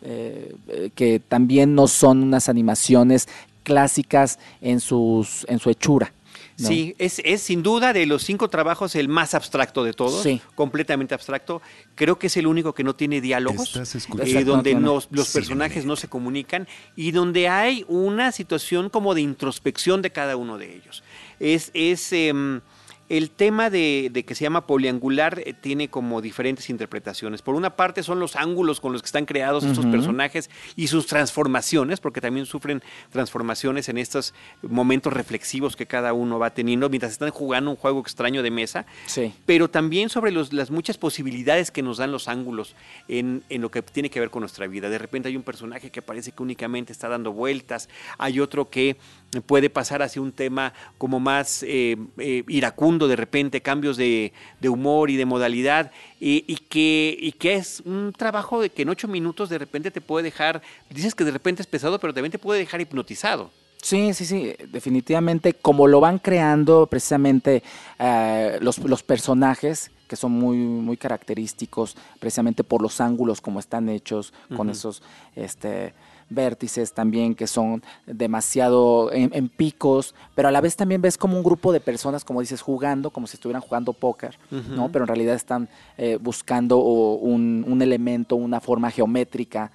eh, 0.00 0.56
eh, 0.68 0.90
que 0.94 1.20
también 1.20 1.74
no 1.74 1.88
son 1.88 2.22
unas 2.22 2.48
animaciones 2.48 3.28
clásicas 3.64 4.38
en, 4.62 4.80
sus, 4.80 5.44
en 5.50 5.58
su 5.58 5.68
hechura. 5.68 6.10
Sí, 6.56 6.94
es, 6.98 7.20
es, 7.24 7.42
sin 7.42 7.62
duda 7.62 7.92
de 7.92 8.06
los 8.06 8.22
cinco 8.22 8.48
trabajos 8.48 8.94
el 8.94 9.08
más 9.08 9.34
abstracto 9.34 9.82
de 9.82 9.92
todos, 9.92 10.26
completamente 10.54 11.14
abstracto. 11.14 11.60
Creo 11.94 12.18
que 12.18 12.28
es 12.28 12.36
el 12.36 12.46
único 12.46 12.74
que 12.74 12.84
no 12.84 12.94
tiene 12.94 13.20
diálogos, 13.20 13.76
eh, 13.76 14.44
donde 14.44 14.74
los 14.74 15.06
personajes 15.32 15.84
no 15.84 15.96
se 15.96 16.08
comunican 16.08 16.68
y 16.96 17.10
donde 17.10 17.48
hay 17.48 17.84
una 17.88 18.32
situación 18.32 18.88
como 18.88 19.14
de 19.14 19.22
introspección 19.22 20.02
de 20.02 20.10
cada 20.10 20.36
uno 20.36 20.58
de 20.58 20.74
ellos. 20.74 21.02
Es, 21.40 21.70
es 21.74 22.12
em, 22.12 22.60
el 23.08 23.30
tema 23.30 23.70
de, 23.70 24.24
que 24.26 24.34
se 24.34 24.44
llama 24.44 24.66
poliangular 24.66 25.42
eh, 25.44 25.52
tiene 25.52 25.88
como 25.88 26.22
diferentes 26.22 26.70
interpretaciones. 26.70 27.42
Por 27.42 27.54
una 27.54 27.76
parte 27.76 28.02
son 28.02 28.18
los 28.18 28.36
ángulos 28.36 28.80
con 28.80 28.92
los 28.92 29.02
que 29.02 29.06
están 29.06 29.26
creados 29.26 29.64
estos 29.64 29.86
personajes 29.86 30.50
y 30.76 30.86
sus 30.86 31.06
transformaciones, 31.06 32.00
porque 32.00 32.20
también 32.20 32.46
sufren 32.46 32.82
transformaciones 33.10 33.88
en 33.88 33.98
estos 33.98 34.34
momentos 34.62 35.12
reflexivos 35.12 35.76
que 35.76 35.86
cada 35.86 36.12
uno 36.12 36.38
va 36.38 36.50
teniendo 36.50 36.88
mientras 36.88 37.12
están 37.12 37.30
jugando 37.30 37.70
un 37.70 37.76
juego 37.76 38.00
extraño 38.00 38.42
de 38.42 38.50
mesa. 38.50 38.86
Sí. 39.06 39.34
Pero 39.44 39.68
también 39.68 40.08
sobre 40.08 40.32
las 40.32 40.70
muchas 40.70 40.96
posibilidades 40.96 41.70
que 41.70 41.82
nos 41.82 41.98
dan 41.98 42.10
los 42.10 42.28
ángulos 42.28 42.74
en, 43.08 43.42
en 43.50 43.60
lo 43.60 43.70
que 43.70 43.82
tiene 43.82 44.10
que 44.10 44.20
ver 44.20 44.30
con 44.30 44.40
nuestra 44.40 44.66
vida. 44.66 44.88
De 44.88 44.98
repente 44.98 45.28
hay 45.28 45.36
un 45.36 45.42
personaje 45.42 45.90
que 45.90 46.02
parece 46.02 46.32
que 46.32 46.42
únicamente 46.42 46.92
está 46.92 47.08
dando 47.08 47.32
vueltas, 47.32 47.88
hay 48.18 48.40
otro 48.40 48.70
que 48.70 48.96
puede 49.40 49.70
pasar 49.70 50.02
hacia 50.02 50.22
un 50.22 50.32
tema 50.32 50.72
como 50.98 51.20
más 51.20 51.62
eh, 51.62 51.96
eh, 52.18 52.44
iracundo 52.48 53.08
de 53.08 53.16
repente, 53.16 53.60
cambios 53.60 53.96
de, 53.96 54.32
humor 54.62 55.10
y 55.10 55.16
de 55.16 55.24
modalidad, 55.24 55.92
y, 56.20 56.56
que, 56.68 57.16
y 57.20 57.32
que 57.32 57.54
es 57.54 57.82
un 57.84 58.12
trabajo 58.16 58.60
de 58.60 58.70
que 58.70 58.82
en 58.82 58.88
ocho 58.88 59.08
minutos 59.08 59.50
de 59.50 59.58
repente 59.58 59.90
te 59.90 60.00
puede 60.00 60.24
dejar, 60.24 60.62
dices 60.88 61.14
que 61.14 61.24
de 61.24 61.30
repente 61.30 61.60
es 61.60 61.66
pesado, 61.66 61.98
pero 61.98 62.14
también 62.14 62.32
te 62.32 62.38
puede 62.38 62.60
dejar 62.60 62.80
hipnotizado. 62.80 63.50
Sí, 63.82 64.14
sí, 64.14 64.24
sí, 64.24 64.54
definitivamente, 64.68 65.52
como 65.52 65.86
lo 65.86 66.00
van 66.00 66.18
creando 66.18 66.86
precisamente 66.86 67.62
eh, 67.98 68.56
los, 68.62 68.78
los 68.78 69.02
personajes, 69.02 69.90
que 70.08 70.16
son 70.16 70.32
muy, 70.32 70.56
muy 70.56 70.96
característicos 70.96 71.96
precisamente 72.18 72.64
por 72.64 72.80
los 72.80 73.00
ángulos 73.00 73.40
como 73.40 73.60
están 73.60 73.90
hechos, 73.90 74.32
con 74.56 74.70
esos 74.70 75.02
este, 75.36 75.92
vértices 76.30 76.92
también 76.92 77.34
que 77.34 77.46
son 77.46 77.82
demasiado 78.06 79.10
en, 79.12 79.48
picos, 79.48 80.14
pero 80.34 80.48
a 80.48 80.50
la 80.50 80.60
vez 80.60 80.76
también 80.76 81.02
ves 81.02 81.16
como 81.18 81.36
un 81.36 81.42
grupo 81.42 81.72
de 81.72 81.80
personas, 81.80 82.24
como 82.24 82.40
dices, 82.40 82.60
jugando, 82.60 83.10
como 83.10 83.26
si 83.26 83.36
estuvieran 83.36 83.62
jugando 83.62 83.92
póker, 83.92 84.38
¿no? 84.50 84.90
Pero 84.90 85.04
en 85.04 85.08
realidad 85.08 85.34
están 85.34 85.68
eh, 85.98 86.18
buscando 86.20 86.78
un, 86.78 87.64
un 87.66 87.82
elemento, 87.82 88.36
una 88.36 88.60
forma 88.60 88.90
geométrica 88.90 89.70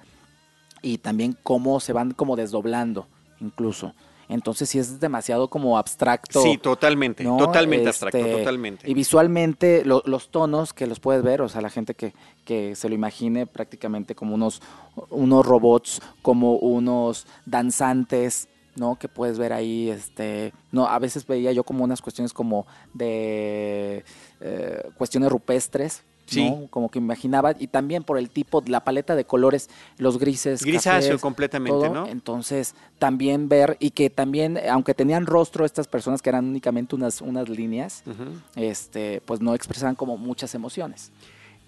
y 0.82 0.98
también 0.98 1.36
cómo 1.42 1.80
se 1.80 1.92
van 1.92 2.12
como 2.12 2.36
desdoblando 2.36 3.06
incluso. 3.40 3.94
Entonces 4.30 4.68
sí 4.68 4.78
es 4.78 5.00
demasiado 5.00 5.48
como 5.48 5.76
abstracto. 5.76 6.40
Sí, 6.40 6.56
totalmente, 6.56 7.24
totalmente 7.24 7.88
abstracto, 7.88 8.18
este, 8.18 8.38
totalmente. 8.38 8.88
Y 8.88 8.94
visualmente 8.94 9.82
los 9.84 10.30
tonos 10.30 10.72
que 10.72 10.86
los 10.86 11.00
puedes 11.00 11.22
ver, 11.22 11.42
o 11.42 11.48
sea, 11.48 11.60
la 11.60 11.68
gente 11.68 11.94
que, 11.94 12.14
que 12.44 12.76
se 12.76 12.88
lo 12.88 12.94
imagine 12.94 13.46
prácticamente 13.46 14.14
como 14.14 14.36
unos, 14.36 14.62
unos 15.10 15.44
robots, 15.44 16.00
como 16.22 16.54
unos 16.56 17.26
danzantes, 17.44 18.48
¿no? 18.76 18.96
Que 18.96 19.08
puedes 19.08 19.36
ver 19.36 19.52
ahí, 19.52 19.90
este, 19.90 20.52
no, 20.70 20.86
a 20.86 20.98
veces 21.00 21.26
veía 21.26 21.50
yo 21.50 21.64
como 21.64 21.82
unas 21.82 22.00
cuestiones 22.00 22.32
como 22.32 22.66
de 22.94 24.04
eh, 24.40 24.90
cuestiones 24.96 25.30
rupestres, 25.30 26.04
como 26.70 26.90
que 26.90 26.98
imaginaba, 26.98 27.54
y 27.58 27.66
también 27.66 28.04
por 28.04 28.18
el 28.18 28.30
tipo, 28.30 28.62
la 28.66 28.84
paleta 28.84 29.14
de 29.14 29.24
colores, 29.24 29.68
los 29.98 30.18
grises. 30.18 30.62
Grisáceo 30.62 31.18
completamente, 31.18 31.90
¿no? 31.90 32.06
Entonces, 32.06 32.74
también 32.98 33.48
ver, 33.48 33.76
y 33.80 33.90
que 33.90 34.10
también, 34.10 34.58
aunque 34.70 34.94
tenían 34.94 35.26
rostro 35.26 35.64
estas 35.64 35.88
personas 35.88 36.22
que 36.22 36.30
eran 36.30 36.46
únicamente 36.46 36.94
unas, 36.94 37.20
unas 37.20 37.48
líneas, 37.48 38.02
este, 38.56 39.22
pues 39.24 39.40
no 39.40 39.54
expresaban 39.54 39.94
como 39.94 40.16
muchas 40.16 40.54
emociones. 40.54 41.10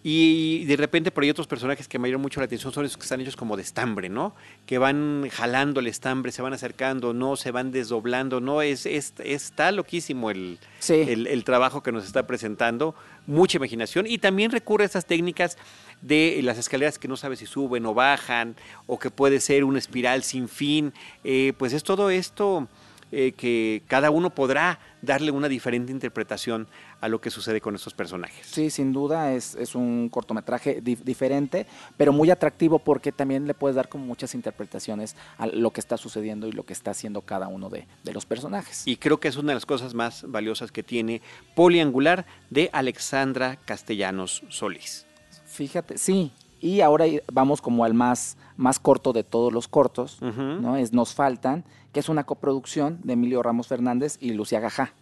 Y 0.04 0.64
de 0.64 0.76
repente 0.76 1.12
por 1.12 1.22
ahí 1.22 1.30
otros 1.30 1.46
personajes 1.46 1.86
que 1.86 1.98
me 1.98 2.08
llaman 2.08 2.22
mucho 2.22 2.40
la 2.40 2.46
atención 2.46 2.72
son 2.72 2.84
esos 2.84 2.96
que 2.96 3.04
están 3.04 3.20
hechos 3.20 3.36
como 3.36 3.56
de 3.56 3.62
estambre, 3.62 4.08
¿no? 4.08 4.34
Que 4.66 4.78
van 4.78 5.28
jalando 5.30 5.78
el 5.78 5.86
estambre, 5.86 6.32
se 6.32 6.42
van 6.42 6.52
acercando, 6.52 7.14
no, 7.14 7.36
se 7.36 7.52
van 7.52 7.70
desdoblando, 7.70 8.40
no, 8.40 8.62
es, 8.62 8.84
es 8.84 9.14
está 9.18 9.70
loquísimo 9.70 10.30
el, 10.30 10.58
el, 10.88 11.28
el, 11.28 11.44
trabajo 11.44 11.84
que 11.84 11.92
nos 11.92 12.04
está 12.04 12.26
presentando, 12.26 12.96
mucha 13.28 13.58
imaginación 13.58 14.08
y 14.08 14.18
también 14.18 14.50
recurre 14.50 14.82
a 14.82 14.86
esas 14.86 15.06
técnicas 15.06 15.56
de 16.00 16.40
las 16.42 16.58
escaleras 16.58 16.98
que 16.98 17.06
no 17.06 17.16
sabes 17.16 17.38
si 17.38 17.46
suben 17.46 17.86
o 17.86 17.94
bajan, 17.94 18.56
o 18.86 18.98
que 18.98 19.10
puede 19.10 19.38
ser 19.38 19.62
una 19.62 19.78
espiral 19.78 20.24
sin 20.24 20.48
fin, 20.48 20.92
eh, 21.22 21.52
pues 21.56 21.72
es 21.72 21.84
todo 21.84 22.10
esto 22.10 22.66
eh, 23.12 23.32
que 23.32 23.82
cada 23.86 24.10
uno 24.10 24.30
podrá 24.30 24.80
darle 25.02 25.30
una 25.30 25.48
diferente 25.48 25.92
interpretación 25.92 26.66
a 27.02 27.08
lo 27.08 27.20
que 27.20 27.30
sucede 27.30 27.60
con 27.60 27.74
estos 27.74 27.92
personajes. 27.92 28.46
Sí, 28.46 28.70
sin 28.70 28.92
duda 28.92 29.32
es, 29.34 29.74
un 29.74 30.08
cortometraje 30.08 30.80
diferente, 30.80 31.66
pero 31.98 32.12
muy 32.12 32.30
atractivo 32.30 32.78
porque 32.78 33.12
también 33.12 33.46
le 33.46 33.52
puedes 33.52 33.76
dar 33.76 33.88
como 33.88 34.06
muchas 34.06 34.34
interpretaciones 34.34 35.14
a 35.36 35.46
lo 35.46 35.72
que 35.72 35.80
está 35.80 35.98
sucediendo 35.98 36.46
y 36.48 36.52
lo 36.52 36.64
que 36.64 36.72
está 36.72 36.92
haciendo 36.92 37.20
cada 37.20 37.48
uno 37.48 37.68
de, 37.68 37.86
de 38.02 38.12
los 38.12 38.24
personajes. 38.24 38.86
Y 38.86 38.96
creo 38.96 39.20
que 39.20 39.28
es 39.28 39.36
una 39.36 39.48
de 39.48 39.54
las 39.54 39.66
cosas 39.66 39.92
más 39.92 40.24
valiosas 40.26 40.72
que 40.72 40.82
tiene 40.82 41.20
Poliangular 41.54 42.24
de 42.50 42.70
Alexandra 42.72 43.58
Castellanos 43.64 44.42
Solís. 44.48 45.06
Fíjate, 45.44 45.98
sí. 45.98 46.32
Y 46.60 46.80
ahora 46.80 47.04
vamos 47.30 47.60
como 47.60 47.84
al 47.84 47.92
más, 47.92 48.36
más 48.56 48.78
corto 48.78 49.12
de 49.12 49.24
todos 49.24 49.52
los 49.52 49.66
cortos, 49.66 50.22
¿no? 50.22 50.76
Es 50.76 50.92
Nos 50.92 51.12
Faltan, 51.12 51.64
que 51.92 52.00
es 52.00 52.08
una 52.08 52.24
coproducción 52.24 53.00
de 53.04 53.14
Emilio 53.14 53.42
Ramos 53.42 53.68
Fernández 53.68 54.16
y 54.20 54.32
Lucía 54.32 54.60
Gajá. 54.60 54.92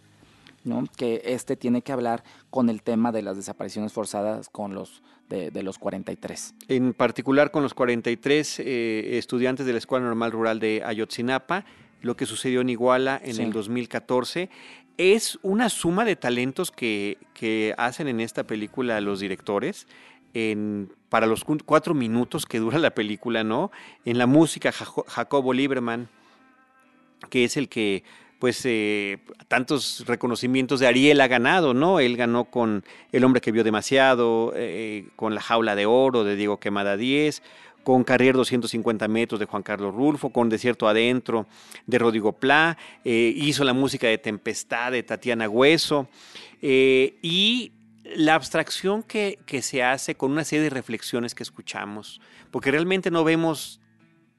¿no? 0.63 0.83
que 0.95 1.23
este 1.25 1.55
tiene 1.55 1.81
que 1.81 1.91
hablar 1.91 2.23
con 2.51 2.69
el 2.69 2.83
tema 2.83 3.11
de 3.11 3.23
las 3.23 3.35
desapariciones 3.35 3.93
forzadas 3.93 4.47
con 4.47 4.75
los 4.75 5.01
de, 5.27 5.63
los 5.63 5.79
43. 5.79 6.53
En 6.67 6.93
particular 6.93 7.51
con 7.51 7.63
los 7.63 7.73
43 7.73 8.59
eh, 8.59 9.17
estudiantes 9.17 9.65
de 9.65 9.71
la 9.71 9.77
Escuela 9.77 10.05
Normal 10.05 10.31
Rural 10.31 10.59
de 10.59 10.83
Ayotzinapa, 10.85 11.65
lo 12.01 12.15
que 12.15 12.25
sucedió 12.25 12.61
en 12.61 12.69
Iguala 12.69 13.19
en 13.23 13.39
el 13.39 13.53
2014. 13.53 14.49
Es 14.97 15.39
una 15.41 15.69
suma 15.69 16.03
de 16.03 16.17
talentos 16.17 16.69
que, 16.69 17.17
que 17.33 17.73
hacen 17.77 18.09
en 18.09 18.19
esta 18.19 18.43
película 18.43 18.99
los 18.99 19.21
directores 19.21 19.87
en, 20.33 20.93
para 21.09 21.27
los 21.27 21.45
cuatro 21.65 21.93
minutos 21.93 22.45
que 22.45 22.59
dura 22.59 22.77
la 22.77 22.91
película, 22.91 23.43
¿no? 23.43 23.71
En 24.05 24.17
la 24.17 24.27
música, 24.27 24.71
Jacobo 24.71 25.53
Lieberman, 25.53 26.09
que 27.29 27.43
es 27.43 27.57
el 27.57 27.69
que, 27.69 28.03
pues, 28.39 28.61
eh, 28.65 29.19
tantos 29.47 30.03
reconocimientos 30.07 30.79
de 30.79 30.87
Ariel 30.87 31.21
ha 31.21 31.27
ganado, 31.27 31.73
¿no? 31.73 31.99
Él 31.99 32.17
ganó 32.17 32.45
con 32.45 32.83
El 33.11 33.23
hombre 33.23 33.41
que 33.41 33.51
vio 33.51 33.63
demasiado, 33.63 34.53
eh, 34.55 35.05
con 35.15 35.35
La 35.35 35.41
jaula 35.41 35.75
de 35.75 35.85
oro 35.85 36.23
de 36.23 36.35
Diego 36.35 36.59
Quemada 36.59 36.97
10, 36.97 37.43
con 37.83 38.03
Carrier 38.03 38.35
250 38.35 39.07
metros 39.07 39.39
de 39.39 39.45
Juan 39.45 39.63
Carlos 39.63 39.93
Rulfo, 39.93 40.29
con 40.29 40.49
Desierto 40.49 40.87
Adentro 40.87 41.47
de 41.87 41.97
Rodrigo 41.97 42.33
Pla, 42.33 42.77
eh, 43.03 43.33
hizo 43.35 43.63
la 43.63 43.73
música 43.73 44.07
de 44.07 44.17
Tempestad 44.17 44.91
de 44.91 45.03
Tatiana 45.03 45.49
Hueso, 45.49 46.07
y 46.63 47.71
la 48.03 48.35
abstracción 48.35 49.01
que, 49.01 49.39
que, 49.47 49.63
se 49.63 49.81
hace 49.81 50.13
con 50.13 50.31
una 50.31 50.43
serie 50.43 50.65
de 50.65 50.69
reflexiones 50.69 51.33
que 51.33 51.41
escuchamos, 51.41 52.21
porque 52.51 52.69
realmente 52.69 53.09
no 53.09 53.23
vemos 53.23 53.80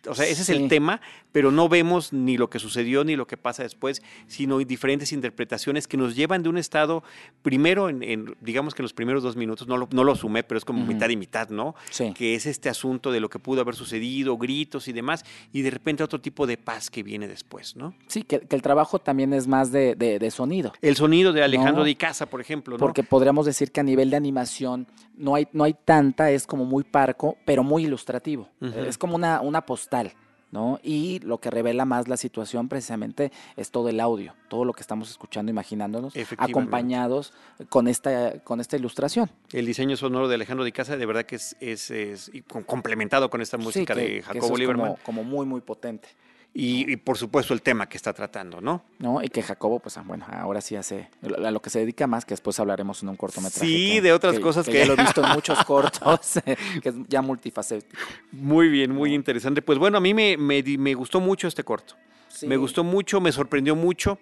o 0.09 0.14
sea, 0.14 0.26
ese 0.26 0.42
es 0.42 0.49
el 0.49 0.68
tema, 0.68 1.00
pero 1.32 1.50
no 1.50 1.68
vemos 1.68 2.12
ni 2.12 2.37
lo 2.37 2.50
que 2.50 2.59
sucedió 2.59 3.04
ni 3.04 3.16
lo 3.16 3.26
que 3.26 3.37
pasa 3.37 3.62
después, 3.62 4.02
sino 4.26 4.59
diferentes 4.59 5.12
interpretaciones 5.12 5.88
que 5.88 5.97
nos 5.97 6.16
llevan 6.16 6.42
de 6.42 6.49
un 6.49 6.59
estado, 6.59 7.02
primero, 7.42 7.88
en, 7.88 8.35
digamos 8.40 8.75
que 8.75 8.82
en 8.82 8.85
los 8.85 8.92
primeros 8.92 9.23
dos 9.23 9.37
minutos, 9.37 9.68
no 9.68 9.76
lo, 9.76 9.88
no 9.92 10.04
lo 10.04 10.14
sumé, 10.14 10.42
pero 10.42 10.59
es 10.59 10.64
como 10.64 10.85
mitad 10.85 11.09
y 11.09 11.16
mitad, 11.16 11.49
¿no? 11.50 11.75
Sí. 11.90 12.12
Que 12.14 12.35
es 12.35 12.47
este 12.47 12.68
asunto 12.68 13.12
de 13.12 13.21
lo 13.21 13.30
que 13.30 13.38
pudo 13.38 13.61
haber 13.61 13.75
sucedido, 13.75 14.37
gritos 14.37 14.88
y 14.88 14.92
demás, 14.92 15.25
y 15.52 15.62
de 15.62 15.71
repente 15.71 16.02
otro 16.02 16.21
tipo 16.21 16.47
de 16.47 16.56
paz 16.56 16.90
que 16.90 17.02
viene 17.02 17.28
después, 17.28 17.76
¿no? 17.76 17.94
Sí, 18.06 18.23
que, 18.23 18.47
el 18.49 18.62
trabajo 18.62 18.99
también 18.99 19.32
es 19.32 19.47
más 19.47 19.73
de, 19.73 19.94
de, 19.94 20.30
sonido. 20.30 20.73
El 20.82 20.97
sonido 20.97 21.32
de 21.32 21.42
Alejandro 21.42 21.85
Di 21.85 21.94
Casa, 21.94 22.26
por 22.26 22.40
ejemplo, 22.40 22.76
¿no? 22.76 22.78
Porque 22.78 23.02
podríamos 23.02 23.47
decir 23.47 23.73
que 23.73 23.80
a 23.80 23.82
nivel 23.82 24.11
de 24.11 24.16
animación 24.16 24.87
no 25.16 25.35
hay, 25.35 25.49
no 25.52 25.64
hay 25.64 25.75
tanta, 25.75 26.30
es 26.30 26.47
como 26.47 26.64
muy 26.64 26.85
parco, 26.85 27.37
pero 27.44 27.62
muy 27.62 27.85
ilustrativo. 27.85 28.49
Es 28.61 28.99
como 28.99 29.16
una, 29.16 29.40
una 29.40 29.64
postal. 29.93 30.13
¿no? 30.51 30.79
Y 30.83 31.19
lo 31.21 31.39
que 31.39 31.51
revela 31.51 31.87
más 31.87 32.09
la 32.09 32.19
situación 32.19 32.69
precisamente 32.69 33.33
es 33.57 33.71
todo 33.71 33.89
el 33.89 33.99
audio, 34.01 34.35
todo 34.49 34.67
lo 34.67 34.75
que 34.75 34.83
estamos 34.83 35.11
escuchando, 35.11 35.51
imaginándonos, 35.51 36.13
acompañados 36.37 37.33
con 37.71 37.89
esta, 37.89 38.39
con 38.41 38.61
esta 38.61 38.77
ilustración. 38.77 39.31
El 39.51 39.65
diseño 39.65 39.97
sonoro 39.97 40.29
de 40.29 40.35
Alejandro 40.35 40.65
Di 40.65 40.73
Casa 40.73 40.99
de 40.99 41.07
verdad 41.07 41.25
que 41.25 41.37
es, 41.37 41.57
es, 41.59 42.31
complementado 42.67 43.31
con 43.31 43.41
esta 43.41 43.57
música 43.57 43.95
de 43.95 44.21
Jacobo 44.21 44.59
Lieberman. 44.59 44.97
como 45.03 45.25
muy, 45.25 45.47
muy 45.47 45.63
potente. 45.63 46.11
Y, 46.54 46.97
por 46.99 47.16
supuesto 47.16 47.54
el 47.54 47.62
tema 47.62 47.88
que 47.88 47.97
está 47.97 48.12
tratando, 48.12 48.61
¿no? 48.61 48.82
No, 48.99 49.23
y 49.23 49.28
que 49.28 49.42
Jacobo, 49.42 49.78
pues 49.80 49.97
ah, 49.97 50.04
bueno, 50.06 50.26
ahora 50.30 50.61
sí 50.61 50.76
hace 50.76 51.09
a 51.23 51.50
lo 51.50 51.62
que 51.62 51.71
se 51.71 51.78
dedica 51.78 52.06
más, 52.06 52.26
que 52.26 52.35
después 52.35 52.61
hablaremos 52.61 53.02
en 53.02 53.09
un 53.09 53.16
cortometraje. 53.16 53.66
Sí, 53.66 54.00
de 54.00 54.12
otras 54.12 54.38
cosas 54.38 54.66
que, 54.66 54.78
ya 54.78 54.85
lo 54.85 54.92
he 54.92 54.97
visto 54.97 55.25
en 55.25 55.30
muchos 55.35 55.64
cortos, 55.64 56.40
que 56.82 56.88
es 56.90 56.94
ya 57.09 57.23
multifacético. 57.23 57.97
Muy 58.32 58.68
bien, 58.68 58.92
muy 58.92 59.14
interesante. 59.14 59.62
Pues 59.62 59.78
bueno, 59.78 59.97
a 59.97 60.00
mí 60.00 60.12
me, 60.12 60.37
me, 60.37 60.62
me 60.62 60.92
gustó 60.92 61.21
mucho 61.21 61.49
este 61.49 61.64
corto. 61.64 61.94
Me 62.42 62.56
gustó 62.56 62.85
mucho, 62.85 63.21
me 63.21 63.32
sorprendió 63.32 63.75
mucho. 63.75 64.18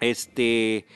Este, 0.00 0.86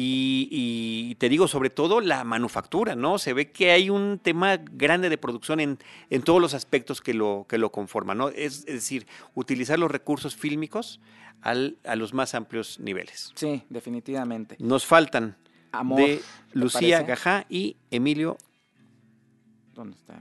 y, 0.00 1.16
te 1.16 1.28
digo, 1.28 1.48
sobre 1.48 1.70
todo 1.70 2.00
la 2.00 2.22
manufactura, 2.22 2.94
¿no? 2.94 3.18
Se 3.18 3.32
ve 3.32 3.50
que 3.50 3.72
hay 3.72 3.90
un 3.90 4.20
tema 4.22 4.56
grande 4.56 5.08
de 5.08 5.18
producción 5.18 5.58
en, 5.58 5.78
en 6.08 6.22
todos 6.22 6.40
los 6.40 6.54
aspectos 6.54 7.00
que 7.00 7.14
lo, 7.14 7.46
que 7.48 7.58
lo 7.58 7.72
conforman, 7.72 8.18
¿no? 8.18 8.28
Es, 8.28 8.64
decir, 8.64 9.08
utilizar 9.34 9.76
los 9.76 9.90
recursos 9.90 10.36
fílmicos 10.36 11.00
al, 11.40 11.78
a 11.84 11.96
los 11.96 12.14
más 12.14 12.34
amplios 12.34 12.78
niveles. 12.78 13.32
Sí, 13.34 13.64
definitivamente. 13.68 14.56
Nos 14.60 14.86
faltan 14.86 15.36
de 15.96 16.22
Lucía 16.52 17.02
Gajá 17.02 17.46
y 17.48 17.76
Emilio. 17.90 18.36
¿Dónde 19.74 19.96
está? 19.96 20.20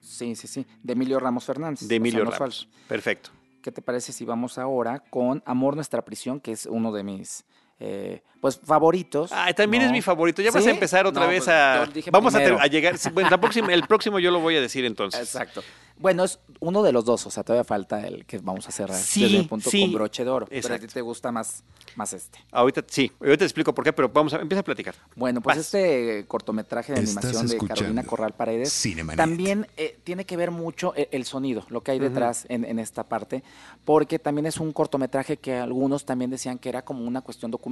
Sí, 0.00 0.36
sí, 0.36 0.46
sí. 0.46 0.66
De 0.82 0.92
Emilio 0.92 1.18
Ramos 1.18 1.44
Fernández. 1.44 1.88
De 1.88 1.96
Emilio 1.96 2.26
Ramos. 2.26 2.68
Perfecto. 2.86 3.30
¿Qué 3.62 3.72
te 3.72 3.80
parece 3.80 4.12
si 4.12 4.26
vamos 4.26 4.58
ahora 4.58 4.98
con 4.98 5.42
Amor 5.46 5.74
Nuestra 5.74 6.04
Prisión, 6.04 6.38
que 6.38 6.52
es 6.52 6.66
uno 6.66 6.92
de 6.92 7.02
mis 7.02 7.46
eh, 7.84 8.22
pues 8.40 8.60
favoritos. 8.64 9.30
Ah, 9.32 9.52
también 9.54 9.82
es 9.82 9.90
mi 9.90 10.02
favorito. 10.02 10.40
Ya 10.40 10.52
vas 10.52 10.66
a 10.66 10.70
empezar 10.70 11.04
otra 11.06 11.26
vez 11.26 11.44
pues, 11.44 11.48
a. 11.48 11.88
Vamos 12.12 12.34
a, 12.34 12.66
llegar. 12.66 12.96
Bueno, 13.12 13.28
el 13.70 13.86
próximo 13.88 14.18
yo 14.20 14.30
lo 14.30 14.40
voy 14.40 14.56
a 14.56 14.60
decir 14.60 14.84
entonces. 14.84 15.20
Exacto. 15.20 15.62
Bueno, 15.98 16.24
es 16.24 16.40
uno 16.58 16.82
de 16.82 16.90
los 16.90 17.04
dos, 17.04 17.26
o 17.26 17.30
sea, 17.30 17.44
todavía 17.44 17.64
falta 17.64 18.04
el 18.06 18.24
que 18.24 18.38
vamos 18.38 18.66
a 18.66 18.72
cerrar 18.72 18.98
sí, 18.98 19.22
desde 19.22 19.38
el 19.38 19.46
punto 19.46 19.70
con 19.70 19.92
broche 19.92 20.24
de 20.24 20.30
oro. 20.30 20.46
Exacto. 20.50 20.68
Pero 20.68 20.84
a 20.84 20.88
ti 20.88 20.94
te 20.94 21.00
gusta 21.00 21.30
más, 21.30 21.62
más 21.94 22.12
este. 22.12 22.40
Ahorita 22.50 22.82
sí, 22.88 23.12
ahorita 23.20 23.38
te 23.38 23.44
explico 23.44 23.72
por 23.74 23.84
qué, 23.84 23.92
pero 23.92 24.08
vamos 24.08 24.34
a 24.34 24.38
empieza 24.38 24.60
a 24.60 24.64
platicar. 24.64 24.94
Bueno, 25.14 25.40
pues 25.40 25.58
este 25.58 26.24
cortometraje 26.26 26.92
de 26.92 27.00
animación 27.00 27.46
de 27.46 27.58
Carolina 27.58 28.02
Corral 28.02 28.32
Paredes 28.32 28.88
también 29.16 29.68
eh, 29.76 29.98
tiene 30.02 30.24
que 30.24 30.36
ver 30.36 30.50
mucho 30.50 30.92
eh, 30.96 31.08
el, 31.12 31.24
sonido, 31.24 31.64
lo 31.68 31.82
que 31.82 31.92
hay 31.92 31.98
detrás 32.00 32.46
en, 32.48 32.64
en, 32.64 32.80
esta 32.80 33.04
parte, 33.04 33.44
porque 33.84 34.18
también 34.18 34.46
es 34.46 34.58
un 34.58 34.72
cortometraje 34.72 35.36
que 35.36 35.54
algunos 35.56 36.04
también 36.04 36.30
decían 36.30 36.58
que 36.58 36.68
era 36.68 36.82
como 36.82 37.04
una 37.04 37.20
cuestión 37.20 37.50
documental. 37.50 37.71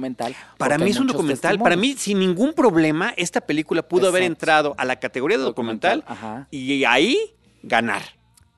Para 0.57 0.77
mí 0.77 0.89
es 0.89 0.99
un 0.99 1.07
documental, 1.07 1.59
para 1.59 1.75
mí 1.75 1.95
sin 1.97 2.19
ningún 2.19 2.53
problema 2.53 3.13
esta 3.17 3.41
película 3.41 3.87
pudo 3.87 4.07
haber 4.07 4.23
entrado 4.23 4.75
a 4.77 4.85
la 4.85 4.99
categoría 4.99 5.37
de 5.37 5.43
documental, 5.43 6.03
y 6.49 6.83
ahí 6.83 7.17
ganar. 7.63 8.01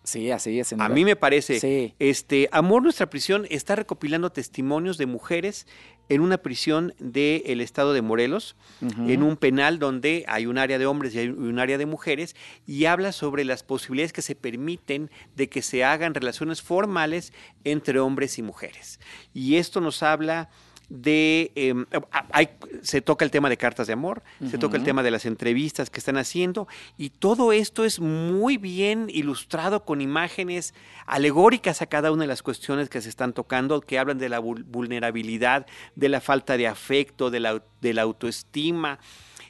Sí, 0.03 0.31
así 0.31 0.59
es. 0.59 0.73
A 0.73 0.89
mí 0.89 1.05
me 1.05 1.15
parece. 1.15 1.93
Este, 1.99 2.49
Amor 2.51 2.83
Nuestra 2.83 3.09
Prisión 3.09 3.47
está 3.49 3.75
recopilando 3.75 4.31
testimonios 4.31 4.97
de 4.97 5.05
mujeres 5.05 5.65
en 6.09 6.19
una 6.19 6.37
prisión 6.37 6.93
del 6.99 7.61
estado 7.61 7.93
de 7.93 8.01
Morelos, 8.01 8.57
en 8.81 9.23
un 9.23 9.37
penal 9.37 9.79
donde 9.79 10.25
hay 10.27 10.45
un 10.45 10.57
área 10.57 10.77
de 10.77 10.85
hombres 10.85 11.15
y 11.15 11.19
hay 11.19 11.29
un 11.29 11.57
área 11.57 11.77
de 11.77 11.85
mujeres, 11.85 12.35
y 12.67 12.85
habla 12.85 13.13
sobre 13.13 13.45
las 13.45 13.63
posibilidades 13.63 14.11
que 14.11 14.21
se 14.21 14.35
permiten 14.35 15.09
de 15.37 15.47
que 15.47 15.61
se 15.61 15.85
hagan 15.85 16.13
relaciones 16.13 16.61
formales 16.61 17.31
entre 17.63 17.99
hombres 17.99 18.37
y 18.37 18.41
mujeres. 18.41 18.99
Y 19.33 19.55
esto 19.55 19.79
nos 19.79 20.03
habla 20.03 20.49
de, 20.93 21.51
em, 21.55 21.87
hay, 22.31 22.49
se 22.83 23.01
toca 23.01 23.25
el 23.25 23.31
tema 23.31 23.49
de 23.49 23.57
cartas 23.57 23.87
de 23.87 23.93
amor, 23.93 24.21
se 24.47 24.59
toca 24.59 24.77
el 24.77 24.83
tema 24.83 25.01
de 25.01 25.09
las 25.09 25.25
entrevistas 25.25 25.89
que 25.89 25.97
están 25.97 26.17
haciendo 26.17 26.67
y 26.99 27.09
todo 27.09 27.51
esto 27.51 27.83
es 27.83 27.99
muy 27.99 28.57
bien 28.57 29.07
ilustrado 29.09 29.85
con 29.85 30.01
imágenes 30.01 30.75
alegóricas 31.07 31.81
a 31.81 31.87
cada 31.87 32.11
una 32.11 32.23
de 32.23 32.27
las 32.27 32.43
cuestiones 32.43 32.89
que 32.89 33.01
se 33.01 33.09
están 33.09 33.33
tocando, 33.33 33.81
que 33.81 33.97
hablan 33.97 34.19
de 34.19 34.29
la 34.29 34.37
vulnerabilidad, 34.37 35.65
de 35.95 36.09
la 36.09 36.21
falta 36.21 36.57
de 36.57 36.67
afecto, 36.67 37.31
de 37.31 37.39
la, 37.39 37.63
de 37.81 37.93
la 37.95 38.03
autoestima. 38.03 38.99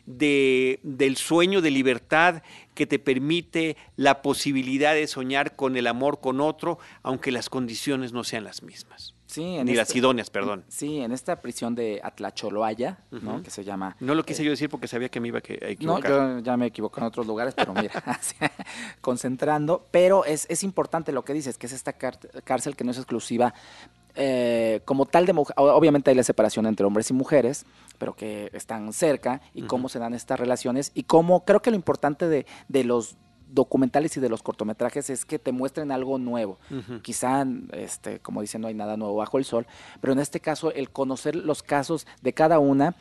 De, 0.06 0.80
del 0.84 1.16
sueño 1.16 1.62
de 1.62 1.72
libertad 1.72 2.44
que 2.74 2.86
te 2.86 3.00
permite 3.00 3.78
la 3.96 4.22
posibilidad 4.22 4.94
de 4.94 5.08
soñar 5.08 5.56
con 5.56 5.78
el 5.78 5.88
amor 5.88 6.20
con 6.20 6.42
otro, 6.42 6.80
aunque 7.04 7.32
las 7.32 7.50
condiciones 7.50 8.12
no 8.14 8.24
sean 8.24 8.44
las 8.44 8.64
mismas. 8.64 9.16
ni 9.38 9.64
las 9.76 9.84
este 9.84 9.94
Sidonias, 9.94 10.30
perdón. 10.30 10.66
Sí, 10.68 11.00
en 11.00 11.12
esta 11.12 11.42
prisión 11.42 11.76
de 11.76 12.02
Atlacholoaya, 12.04 13.00
¿no? 13.12 13.44
Que 13.44 13.50
se 13.50 13.64
llama... 13.64 13.96
No 14.00 14.16
lo 14.16 14.26
quise 14.26 14.44
yo 14.44 14.52
decir 14.52 14.70
porque 14.70 14.88
sabía 14.88 15.10
que 15.10 15.20
me 15.20 15.30
iba 15.30 15.38
a 15.40 15.42
equivocar. 15.70 16.12
No, 16.12 16.40
yo 16.40 16.44
ya 16.44 16.58
me 16.58 16.66
equivoco 16.66 17.00
en 17.00 17.06
otros 17.06 17.26
lugares, 17.26 17.54
pero 17.56 17.74
mira, 17.74 18.04
concentrando. 19.02 19.88
Pero 19.92 20.26
es, 20.26 20.48
es 20.50 20.64
importante 20.64 21.12
lo 21.12 21.24
que 21.24 21.34
dices, 21.34 21.58
que 21.58 21.68
es 21.68 21.74
esta 21.74 21.94
cárcel 21.94 22.76
que 22.76 22.84
no 22.84 22.92
es 22.92 22.98
exclusiva 22.98 23.54
eh, 24.16 24.82
como 24.86 25.06
tal 25.06 25.26
de 25.26 25.34
mujer, 25.34 25.56
obviamente 25.58 26.12
hay 26.12 26.16
la 26.16 26.24
separación 26.24 26.66
entre 26.66 26.86
hombres 26.86 27.10
y 27.10 27.14
mujeres, 27.14 27.66
pero 27.98 28.16
que 28.16 28.50
están 28.54 28.94
cerca 28.94 29.42
y 29.54 29.64
cómo 29.64 29.90
se 29.90 30.00
dan 30.00 30.14
estas 30.14 30.40
relaciones 30.40 30.92
y 30.94 31.04
cómo 31.04 31.46
creo 31.46 31.62
que 31.62 31.72
lo 31.72 31.76
importante 31.76 32.28
de, 32.28 32.46
de 32.68 32.84
los 32.84 33.18
documentales 33.54 34.16
y 34.18 34.20
de 34.20 34.30
los 34.30 34.44
cortometrajes 34.44 35.10
es 35.10 35.26
que 35.26 35.40
te 35.40 35.52
muestren 35.52 35.92
algo 35.92 36.18
nuevo. 36.18 36.58
Quizá, 37.02 37.46
este, 37.72 38.20
como 38.20 38.42
dicen, 38.42 38.62
no 38.62 38.68
hay 38.68 38.74
nada 38.74 38.98
nuevo 38.98 39.16
bajo 39.16 39.38
el 39.38 39.46
sol, 39.46 39.66
pero 40.02 40.14
en 40.14 40.20
este 40.20 40.40
caso 40.40 40.72
el 40.72 40.90
conocer 40.90 41.36
los 41.36 41.64
casos 41.64 42.08
de 42.22 42.34
cada 42.34 42.60
una, 42.60 42.96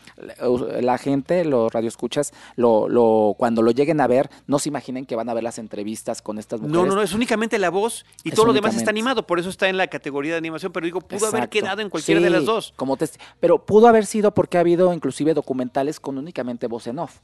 la 0.80 0.98
gente, 0.98 1.44
los 1.44 1.72
radioescuchas, 1.72 2.32
lo, 2.56 2.88
lo, 2.88 3.34
cuando 3.36 3.62
lo 3.62 3.70
lleguen 3.70 4.00
a 4.00 4.06
ver, 4.06 4.30
no 4.46 4.58
se 4.58 4.68
imaginen 4.68 5.06
que 5.06 5.16
van 5.16 5.28
a 5.28 5.34
ver 5.34 5.42
las 5.42 5.58
entrevistas 5.58 6.22
con 6.22 6.38
estas 6.38 6.60
mujeres. 6.60 6.82
No, 6.82 6.86
no, 6.86 6.94
no, 6.94 7.02
es 7.02 7.12
únicamente 7.12 7.58
la 7.58 7.70
voz 7.70 8.04
y 8.24 8.30
todo 8.30 8.46
lo 8.46 8.52
demás 8.52 8.76
está 8.76 8.90
animado, 8.90 9.26
por 9.26 9.38
eso 9.38 9.48
está 9.48 9.68
en 9.68 9.76
la 9.76 9.86
categoría 9.88 10.32
de 10.32 10.38
animación, 10.38 10.72
pero 10.72 10.84
digo, 10.84 11.00
pudo 11.00 11.26
haber 11.26 11.48
quedado 11.48 11.82
en 11.82 11.90
cualquiera 11.90 12.20
de 12.20 12.30
las 12.30 12.44
dos. 12.44 12.72
Como 12.76 12.96
pero 13.40 13.64
pudo 13.64 13.88
haber 13.88 14.06
sido 14.06 14.32
porque 14.32 14.56
ha 14.56 14.60
habido 14.60 14.92
inclusive 14.92 15.34
documentales 15.34 16.00
con 16.00 16.18
únicamente 16.18 16.66
voz 16.66 16.86
en 16.86 16.98
off. 16.98 17.18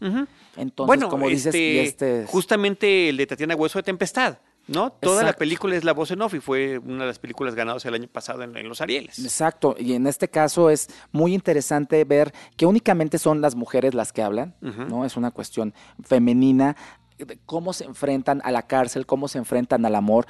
Entonces, 0.57 0.87
bueno, 0.87 1.09
como 1.09 1.29
dices, 1.29 1.47
este, 1.47 1.83
este 1.83 2.27
justamente 2.27 3.09
el 3.09 3.18
de 3.19 3.27
Tatiana 3.27 3.55
Hueso 3.55 3.79
de 3.79 3.83
Tempestad. 3.83 4.39
¿no? 4.69 4.93
Toda 4.93 5.23
la 5.23 5.33
película 5.33 5.77
es 5.77 5.85
la 5.85 5.93
voz 5.93 6.11
en 6.11 6.21
off 6.23 6.35
y 6.35 6.41
fue 6.41 6.79
una 6.79 7.05
de 7.05 7.07
las 7.07 7.19
películas 7.19 7.55
ganadas 7.55 7.85
el 7.87 7.95
año 7.95 8.07
pasado 8.07 8.43
en, 8.43 8.69
los 8.69 8.81
Arieles. 8.81 9.19
Exacto, 9.19 9.75
y 9.79 9.95
en 9.95 10.07
este 10.07 10.29
caso 10.29 10.71
es 10.71 10.89
muy 11.11 11.35
interesante 11.35 12.05
ver 12.05 12.33
que 12.57 12.67
únicamente 12.67 13.19
son 13.19 13.41
las 13.41 13.55
mujeres 13.55 13.95
las 13.95 14.13
que 14.13 14.23
hablan, 14.23 14.55
¿no? 14.61 15.05
Es 15.05 15.17
una 15.17 15.31
cuestión 15.31 15.75
femenina 16.05 16.77
cómo 17.47 17.73
se 17.73 17.85
enfrentan 17.85 18.41
a 18.45 18.51
la 18.51 18.67
cárcel, 18.67 19.07
cómo 19.07 19.29
se 19.29 19.39
enfrentan 19.39 19.85
al 19.85 19.95
amor 19.95 20.27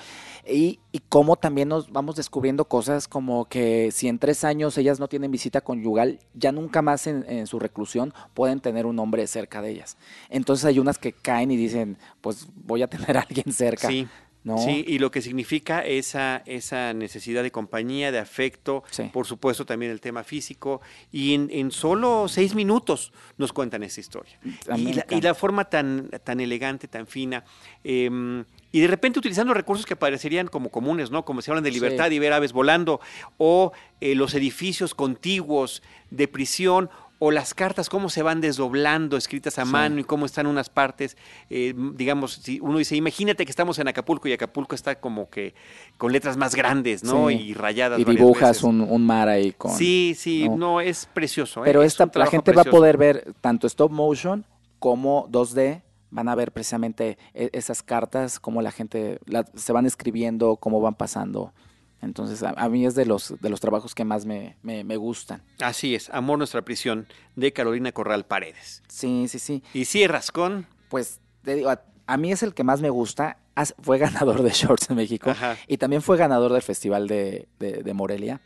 y, 0.46 0.80
y, 0.92 1.00
cómo 1.08 1.36
también 1.36 1.68
nos 1.68 1.90
vamos 1.92 2.16
descubriendo 2.16 2.66
cosas 2.66 3.08
como 3.08 3.46
que 3.46 3.90
si 3.92 4.08
en 4.08 4.18
tres 4.18 4.44
años 4.44 4.78
ellas 4.78 5.00
no 5.00 5.08
tienen 5.08 5.30
visita 5.30 5.60
conyugal, 5.60 6.20
ya 6.34 6.52
nunca 6.52 6.82
más 6.82 7.06
en, 7.06 7.24
en 7.28 7.46
su 7.46 7.58
reclusión 7.58 8.14
pueden 8.34 8.60
tener 8.60 8.86
un 8.86 8.98
hombre 8.98 9.26
cerca 9.26 9.62
de 9.62 9.70
ellas. 9.70 9.96
Entonces 10.28 10.64
hay 10.64 10.78
unas 10.78 10.98
que 10.98 11.12
caen 11.12 11.50
y 11.50 11.56
dicen, 11.56 11.98
pues 12.20 12.48
voy 12.54 12.82
a 12.82 12.88
tener 12.88 13.16
a 13.16 13.20
alguien 13.20 13.52
cerca. 13.52 13.88
Sí. 13.88 14.08
Sí, 14.56 14.84
y 14.86 14.98
lo 14.98 15.10
que 15.10 15.20
significa 15.20 15.84
esa, 15.84 16.42
esa 16.46 16.94
necesidad 16.94 17.42
de 17.42 17.50
compañía, 17.50 18.10
de 18.10 18.18
afecto, 18.18 18.82
por 19.12 19.26
supuesto 19.26 19.66
también 19.66 19.92
el 19.92 20.00
tema 20.00 20.24
físico, 20.24 20.80
y 21.12 21.34
en, 21.34 21.48
en 21.52 21.70
solo 21.70 22.28
seis 22.28 22.54
minutos 22.54 23.12
nos 23.36 23.52
cuentan 23.52 23.82
esa 23.82 24.00
historia. 24.00 24.38
Y 24.76 24.94
la, 24.94 25.06
y 25.10 25.20
la, 25.20 25.34
forma 25.34 25.66
tan, 25.66 26.08
tan 26.24 26.40
elegante, 26.40 26.88
tan 26.88 27.06
fina. 27.06 27.44
Em, 27.84 28.44
y 28.70 28.80
de 28.80 28.86
repente 28.86 29.18
utilizando 29.18 29.54
recursos 29.54 29.86
que 29.86 29.96
parecerían 29.96 30.46
como 30.46 30.70
comunes, 30.70 31.10
¿no? 31.10 31.24
Como 31.24 31.42
se 31.42 31.50
hablan 31.50 31.64
de 31.64 31.70
libertad 31.70 32.10
y 32.10 32.18
ver 32.18 32.32
aves 32.32 32.52
volando, 32.52 33.00
o 33.38 33.72
eh, 34.00 34.14
los 34.14 34.34
edificios 34.34 34.94
contiguos 34.94 35.82
de 36.10 36.28
prisión, 36.28 36.90
o 37.18 37.30
las 37.30 37.54
cartas, 37.54 37.88
cómo 37.88 38.10
se 38.10 38.22
van 38.22 38.40
desdoblando, 38.40 39.16
escritas 39.16 39.58
a 39.58 39.64
mano 39.64 39.98
y 39.98 40.04
cómo 40.04 40.26
están 40.26 40.46
unas 40.46 40.68
partes, 40.68 41.16
eh, 41.50 41.74
digamos, 41.94 42.34
si 42.34 42.60
uno 42.60 42.78
dice, 42.78 42.94
imagínate 42.94 43.44
que 43.44 43.50
estamos 43.50 43.78
en 43.78 43.88
Acapulco 43.88 44.28
y 44.28 44.32
Acapulco 44.32 44.74
está 44.74 45.00
como 45.00 45.28
que 45.28 45.54
con 45.96 46.12
letras 46.12 46.36
más 46.36 46.54
grandes, 46.54 47.02
¿no? 47.02 47.30
Y 47.30 47.54
rayadas. 47.54 47.98
Y 47.98 48.04
dibujas 48.04 48.62
un, 48.62 49.06
mar 49.06 49.28
ahí 49.28 49.52
con... 49.52 49.72
Sí, 49.72 50.14
sí, 50.16 50.48
no, 50.48 50.80
es 50.80 51.06
precioso. 51.12 51.62
¿eh? 51.62 51.64
Pero 51.66 51.82
esta, 51.82 52.10
la 52.14 52.26
gente 52.26 52.52
va 52.52 52.62
a 52.62 52.66
poder 52.66 52.96
ver 52.96 53.34
tanto 53.40 53.66
stop 53.66 53.90
motion 53.90 54.44
como 54.78 55.28
2D, 55.28 55.82
van 56.10 56.28
a 56.28 56.34
ver 56.34 56.52
precisamente 56.52 57.18
e, 57.34 57.50
esas 57.52 57.82
cartas, 57.82 58.38
cómo 58.38 58.62
la 58.62 58.70
gente 58.70 59.18
se 59.54 59.72
van 59.72 59.86
escribiendo, 59.86 60.56
cómo 60.56 60.80
van 60.80 60.94
pasando. 60.94 61.52
Entonces, 62.00 62.42
a, 62.44 62.68
mí 62.68 62.86
es 62.86 62.94
de 62.94 63.06
los, 63.06 63.34
de 63.40 63.50
los 63.50 63.60
trabajos 63.60 63.94
que 63.94 64.04
más 64.04 64.24
me, 64.24 64.56
me, 64.62 64.96
gustan. 64.96 65.42
Así 65.60 65.94
es, 65.94 66.08
Amor 66.10 66.38
Nuestra 66.38 66.62
Prisión, 66.62 67.08
de 67.34 67.52
Carolina 67.52 67.90
Corral 67.90 68.24
Paredes. 68.24 68.82
Sí, 68.88 69.26
sí, 69.28 69.38
sí. 69.38 69.62
¿Y 69.74 69.84
cierras 69.84 70.30
con? 70.30 70.66
Pues, 70.88 71.20
te 71.42 71.56
digo, 71.56 71.70
a, 71.70 72.16
mí 72.16 72.32
es 72.32 72.42
el 72.42 72.54
que 72.54 72.64
más 72.64 72.80
me 72.80 72.90
gusta. 72.90 73.38
Fue 73.80 73.98
ganador 73.98 74.42
de 74.42 74.50
Shorts 74.50 74.90
en 74.90 74.96
México 74.96 75.32
y 75.66 75.78
también 75.78 76.00
fue 76.00 76.16
ganador 76.16 76.52
del 76.52 76.62
Festival 76.62 77.08
de, 77.08 77.48
de, 77.58 77.92
Morelia 77.92 78.40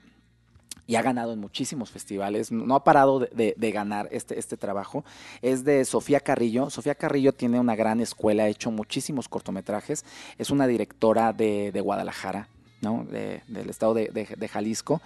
y 0.86 0.96
ha 0.96 1.02
ganado 1.02 1.32
en 1.34 1.38
muchísimos 1.38 1.90
festivales, 1.90 2.50
no 2.50 2.74
ha 2.74 2.82
parado 2.82 3.20
de, 3.20 3.54
de, 3.56 3.70
ganar 3.72 4.08
este, 4.10 4.38
este 4.38 4.56
trabajo. 4.56 5.04
Es 5.42 5.64
de 5.64 5.84
Sofía 5.84 6.20
Carrillo. 6.20 6.70
Sofía 6.70 6.94
Carrillo 6.94 7.32
tiene 7.32 7.60
una 7.60 7.76
gran 7.76 8.00
escuela, 8.00 8.44
ha 8.44 8.48
hecho 8.48 8.70
muchísimos 8.70 9.28
cortometrajes, 9.28 10.04
es 10.38 10.50
una 10.50 10.66
directora 10.66 11.32
de, 11.32 11.78
Guadalajara, 11.82 12.48
De, 12.82 13.42
del 13.46 13.70
estado 13.70 13.94
de, 13.94 14.48
Jalisco, 14.50 15.00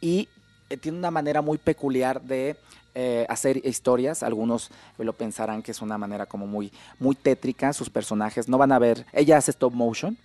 y 0.00 0.28
eh, 0.68 0.76
tiene 0.76 0.98
una 0.98 1.12
manera 1.12 1.40
muy 1.40 1.56
peculiar 1.56 2.20
de 2.20 2.56
eh, 2.96 3.24
hacer 3.28 3.64
historias. 3.64 4.24
Algunos 4.24 4.70
lo 4.98 5.12
pensarán 5.12 5.62
que 5.62 5.70
es 5.70 5.80
una 5.82 5.96
manera 5.98 6.26
como 6.26 6.48
muy, 6.48 6.72
muy 6.98 7.14
tétrica. 7.14 7.72
Sus 7.72 7.90
personajes 7.90 8.48
no 8.48 8.58
van 8.58 8.72
a 8.72 8.80
ver. 8.80 9.06
Ella 9.12 9.36
hace 9.36 9.52
stop 9.52 9.72
motion. 9.72 10.18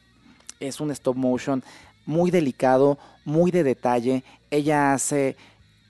Es 0.59 0.81
un 0.81 0.89
stop 0.89 1.15
motion 1.15 1.63
muy 2.07 2.31
delicado, 2.31 2.97
muy 3.25 3.51
de 3.51 3.61
detalle. 3.61 4.23
Ella 4.49 4.93
hace 4.93 5.35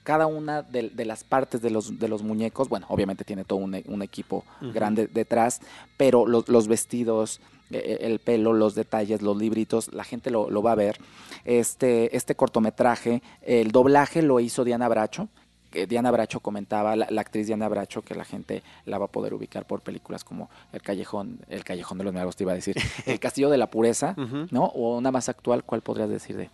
cada 0.08 0.26
una 0.26 0.62
de, 0.62 1.04
las 1.04 1.22
partes 1.22 1.60
de 1.60 1.68
los, 1.68 1.98
de 1.98 2.08
los 2.08 2.22
muñecos. 2.22 2.70
Bueno, 2.70 2.86
obviamente 2.88 3.24
tiene 3.24 3.44
todo 3.44 3.58
un, 3.58 3.78
un 3.86 4.00
equipo 4.00 4.42
grande 4.62 5.06
detrás, 5.06 5.60
pero 5.98 6.26
los, 6.26 6.48
los 6.48 6.66
vestidos, 6.66 7.42
eh, 7.70 7.98
el 8.00 8.18
pelo, 8.18 8.54
los 8.54 8.74
detalles, 8.74 9.20
los 9.20 9.36
libritos, 9.36 9.92
la 9.92 10.04
gente 10.04 10.30
lo, 10.30 10.62
va 10.62 10.72
a 10.72 10.76
ver. 10.76 10.96
Este, 11.44 12.16
este 12.16 12.34
cortometraje, 12.34 13.22
el 13.42 13.70
doblaje 13.70 14.22
lo 14.22 14.40
hizo 14.40 14.64
Diana 14.64 14.88
Bracho. 14.88 15.28
Que 15.70 15.86
Diana 15.86 16.10
Bracho 16.10 16.40
comentaba, 16.40 16.96
la, 16.96 17.20
actriz 17.20 17.46
Diana 17.46 17.68
Bracho, 17.68 18.00
que 18.00 18.14
la 18.14 18.24
gente 18.24 18.62
la 18.86 18.96
va 18.96 19.04
a 19.04 19.08
poder 19.08 19.34
ubicar 19.34 19.66
por 19.66 19.82
películas 19.82 20.24
como 20.24 20.48
El 20.72 20.80
Callejón, 20.80 21.40
El 21.50 21.64
Callejón 21.64 21.98
de 21.98 22.04
los 22.04 22.14
Magos, 22.14 22.34
te 22.34 22.44
iba 22.44 22.52
a 22.52 22.54
decir, 22.54 22.76
El 23.04 23.20
Castillo 23.20 23.50
de 23.50 23.58
la 23.58 23.66
Pureza, 23.66 24.14
¿no? 24.50 24.64
O 24.64 24.96
una 24.96 25.12
más 25.12 25.28
actual, 25.28 25.64
¿cuál 25.64 25.82
podrías 25.82 26.08
decir 26.08 26.38
de, 26.38 26.48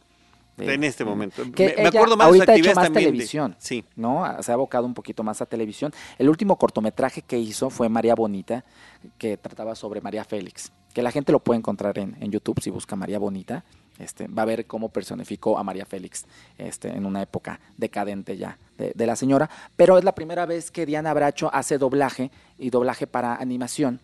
en 0.59 0.85
este 0.85 1.05
momento. 1.05 1.43
me, 1.45 1.87
acuerdo 1.87 2.17
más 2.17 2.27
ahorita 2.29 2.53
de 2.53 2.59
hecho 2.59 2.75
más 2.75 2.93
televisión. 2.93 3.57
sí. 3.59 3.85
¿no? 3.97 4.25
Se 4.43 4.51
ha 4.53 4.55
abocado 4.55 4.87
un 4.87 4.95
poquito 4.95 5.23
más 5.23 5.40
a 5.43 5.47
televisión. 5.47 5.93
El 6.19 6.29
último 6.29 6.57
cortometraje 6.57 7.23
que 7.23 7.38
hizo 7.38 7.71
fue 7.71 7.88
María 7.88 8.14
Bonita, 8.14 8.64
que 9.19 9.37
trataba 9.37 9.75
sobre 9.75 10.01
María 10.01 10.25
Félix. 10.25 10.73
Que 10.93 11.03
la 11.03 11.11
gente 11.11 11.33
lo 11.33 11.40
puede 11.40 11.59
encontrar 11.59 11.99
en, 11.99 12.31
YouTube 12.31 12.61
si 12.61 12.71
busca 12.71 12.95
María 12.97 13.19
Bonita. 13.19 13.64
Este, 13.99 14.27
va 14.27 14.43
a 14.43 14.47
ver 14.47 14.67
cómo 14.67 14.88
personificó 14.88 15.57
a 15.57 15.62
María 15.62 15.87
Félix 15.87 16.25
este, 16.59 16.88
en 16.88 17.07
una 17.07 17.23
época 17.23 17.61
decadente 17.77 18.37
ya 18.37 18.59
de, 18.77 19.07
la 19.07 19.17
señora. 19.17 19.49
Pero 19.77 19.99
es 19.99 20.05
la 20.05 20.14
primera 20.14 20.47
vez 20.47 20.71
que 20.71 20.87
Diana 20.87 21.14
Bracho 21.14 21.51
hace 21.53 21.79
doblaje 21.79 22.31
y 22.59 22.71
doblaje 22.71 23.07
para 23.07 23.37
animación 23.37 24.01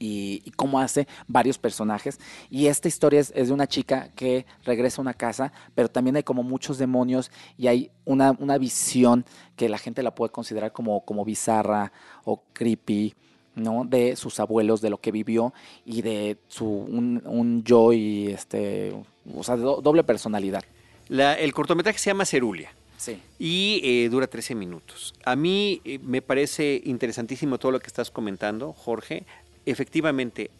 y, 0.00 0.50
cómo 0.56 0.80
hace 0.80 1.06
varios 1.28 1.58
personajes. 1.58 2.18
Y 2.48 2.66
esta 2.66 2.88
historia 2.88 3.20
es, 3.20 3.32
de 3.32 3.52
una 3.52 3.68
chica 3.68 4.10
que 4.16 4.46
regresa 4.64 5.00
a 5.00 5.02
una 5.02 5.14
casa, 5.14 5.52
pero 5.74 5.88
también 5.88 6.16
hay 6.16 6.22
como 6.22 6.42
muchos 6.42 6.78
demonios 6.78 7.30
y 7.56 7.68
hay 7.68 7.90
una, 8.04 8.32
una 8.38 8.58
visión 8.58 9.24
que 9.54 9.68
la 9.68 9.78
gente 9.78 10.02
la 10.02 10.14
puede 10.14 10.32
considerar 10.32 10.72
como, 10.72 11.04
como 11.04 11.24
bizarra 11.24 11.92
o 12.24 12.42
creepy. 12.52 13.14
¿no? 13.52 13.84
de 13.84 14.14
sus 14.14 14.38
abuelos, 14.40 14.80
de 14.80 14.90
lo 14.90 14.98
que 14.98 15.10
vivió 15.10 15.52
y 15.84 16.02
de 16.02 16.38
su 16.46 16.64
un, 16.64 17.20
un 17.26 17.62
yo 17.64 17.92
y 17.92 18.28
este, 18.28 18.94
o 19.36 19.42
sea, 19.42 19.56
doble 19.56 20.04
personalidad. 20.04 20.64
el 21.08 21.52
cortometraje 21.52 21.98
se 21.98 22.10
llama 22.10 22.24
Cerulia. 22.24 22.72
Sí. 22.96 23.18
Y 23.38 23.80
eh, 23.82 24.08
dura 24.08 24.28
13 24.28 24.54
minutos. 24.54 25.14
A 25.24 25.34
mí 25.34 25.80
eh, 25.84 25.98
me 26.02 26.22
parece 26.22 26.80
interesantísimo 26.84 27.58
todo 27.58 27.72
lo 27.72 27.80
que 27.80 27.88
estás 27.88 28.10
comentando, 28.10 28.72
Jorge 28.72 29.24
efectivamente, 29.66 30.50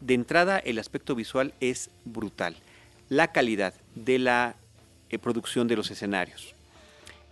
de 0.00 0.14
entrada 0.14 0.58
el 0.58 0.78
aspecto 0.78 1.14
visual 1.14 1.54
es 1.60 1.90
brutal. 2.04 2.56
La 3.08 3.32
calidad 3.32 3.74
de 3.94 4.18
la 4.18 4.56
eh, 5.10 5.18
producción 5.18 5.68
de 5.68 5.76
los 5.76 5.90
escenarios 5.90 6.54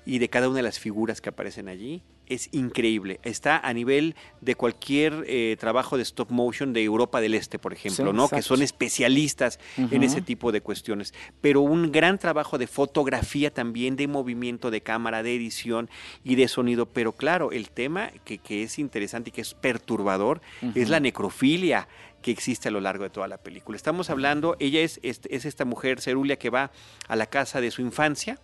y 0.04 0.18
de 0.18 0.28
cada 0.28 0.48
una 0.48 0.58
de 0.58 0.62
las 0.62 0.78
figuras 0.78 1.20
que 1.20 1.28
aparecen 1.28 1.68
allí 1.68 2.02
es 2.28 2.48
increíble. 2.52 3.20
Está 3.22 3.58
a 3.58 3.72
nivel 3.72 4.14
de 4.40 4.54
cualquier 4.54 5.24
eh, 5.26 5.56
trabajo 5.58 5.96
de 5.96 6.02
stop 6.02 6.30
motion 6.30 6.72
de 6.72 6.82
Europa 6.82 7.20
del 7.20 7.34
Este, 7.34 7.58
por 7.58 7.72
ejemplo, 7.72 8.12
¿no? 8.12 8.28
Que 8.28 8.42
son 8.42 8.62
especialistas 8.62 9.58
en 9.76 10.02
ese 10.02 10.20
tipo 10.20 10.52
de 10.52 10.60
cuestiones. 10.60 11.14
Pero 11.40 11.62
un 11.62 11.90
gran 11.90 12.18
trabajo 12.18 12.58
de 12.58 12.66
fotografía 12.66 13.52
también, 13.52 13.96
de 13.96 14.06
movimiento 14.08 14.70
de 14.70 14.80
cámara, 14.80 15.22
de 15.22 15.34
edición 15.34 15.88
y 16.24 16.34
de 16.34 16.48
sonido. 16.48 16.86
Pero 16.86 17.12
claro, 17.12 17.52
el 17.52 17.70
tema 17.70 18.10
que, 18.24 18.62
es 18.62 18.78
interesante 18.78 19.30
y 19.30 19.32
que 19.32 19.40
es 19.40 19.54
perturbador 19.54 20.40
es 20.74 20.88
la 20.88 21.00
necrofilia 21.00 21.88
que 22.22 22.30
existe 22.30 22.68
a 22.68 22.70
lo 22.70 22.80
largo 22.80 23.04
de 23.04 23.10
toda 23.10 23.28
la 23.28 23.38
película. 23.38 23.76
Estamos 23.76 24.10
hablando, 24.10 24.56
ella 24.58 24.80
es, 24.80 24.98
es, 25.02 25.20
es 25.30 25.44
esta 25.44 25.64
mujer 25.64 26.00
cerulia 26.00 26.36
que 26.36 26.50
va 26.50 26.72
a 27.06 27.16
la 27.16 27.26
casa 27.26 27.60
de 27.60 27.70
su 27.70 27.80
infancia, 27.80 28.38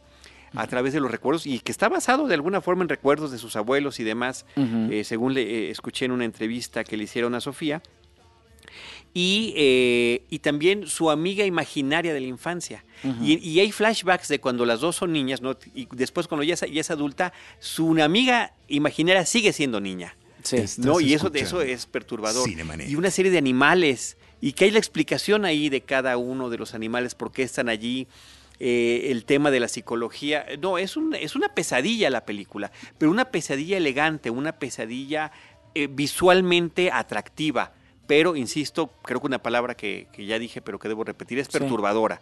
a 0.54 0.66
través 0.66 0.92
de 0.92 1.00
los 1.00 1.10
recuerdos 1.10 1.46
y 1.46 1.58
que 1.60 1.72
está 1.72 1.88
basado 1.88 2.26
de 2.26 2.34
alguna 2.34 2.60
forma 2.60 2.82
en 2.82 2.88
recuerdos 2.88 3.30
de 3.30 3.38
sus 3.38 3.56
abuelos 3.56 4.00
y 4.00 4.04
demás, 4.04 4.46
eh, 4.56 5.02
según 5.04 5.34
le 5.34 5.42
eh, 5.42 5.70
escuché 5.70 6.04
en 6.04 6.12
una 6.12 6.24
entrevista 6.24 6.84
que 6.84 6.96
le 6.96 7.04
hicieron 7.04 7.34
a 7.34 7.40
Sofía. 7.40 7.82
Y, 9.16 9.54
eh, 9.56 10.24
y, 10.28 10.40
también 10.40 10.88
su 10.88 11.08
amiga 11.08 11.44
imaginaria 11.44 12.12
de 12.12 12.20
la 12.20 12.26
infancia. 12.26 12.84
y, 13.22 13.60
hay 13.60 13.70
flashbacks 13.70 14.26
de 14.26 14.40
cuando 14.40 14.66
las 14.66 14.80
dos 14.80 14.96
son 14.96 15.12
niñas, 15.12 15.40
¿no? 15.40 15.56
y 15.72 15.86
después 15.92 16.26
cuando 16.26 16.42
ya 16.42 16.54
es, 16.54 16.90
adulta, 16.90 17.32
su 17.60 17.96
amiga 18.02 18.54
imaginaria 18.66 19.24
sigue 19.24 19.52
siendo 19.52 19.80
niña. 19.80 20.16
Sí. 20.42 20.56
¿no? 20.78 21.00
Y 21.00 21.14
eso, 21.14 21.30
eso 21.32 21.62
es 21.62 21.86
perturbador. 21.86 22.48
Y 22.86 22.96
una 22.96 23.12
serie 23.12 23.30
de 23.30 23.38
animales, 23.38 24.16
y 24.40 24.52
que 24.52 24.64
hay 24.64 24.72
la 24.72 24.78
explicación 24.78 25.44
ahí 25.44 25.68
de 25.68 25.80
cada 25.80 26.16
uno 26.16 26.50
de 26.50 26.58
los 26.58 26.74
animales, 26.74 27.14
por 27.14 27.30
qué 27.30 27.44
están 27.44 27.68
allí. 27.68 28.08
Eh, 28.60 29.08
el 29.10 29.24
tema 29.24 29.50
de 29.50 29.58
la 29.58 29.66
psicología. 29.66 30.46
No, 30.60 30.78
es, 30.78 30.96
un, 30.96 31.14
es 31.14 31.34
una 31.34 31.48
pesadilla 31.48 32.08
la 32.08 32.24
película, 32.24 32.70
pero 32.98 33.10
una 33.10 33.24
pesadilla 33.24 33.76
elegante, 33.76 34.30
una 34.30 34.52
pesadilla 34.52 35.32
eh, 35.74 35.88
visualmente 35.90 36.92
atractiva 36.92 37.72
pero 38.06 38.36
insisto, 38.36 38.90
creo 39.02 39.20
que 39.20 39.26
una 39.26 39.42
palabra 39.42 39.74
que, 39.74 40.08
ya 40.18 40.38
dije, 40.38 40.60
pero 40.60 40.78
que 40.78 40.88
debo 40.88 41.04
repetir, 41.04 41.38
es 41.38 41.48
perturbadora. 41.48 42.20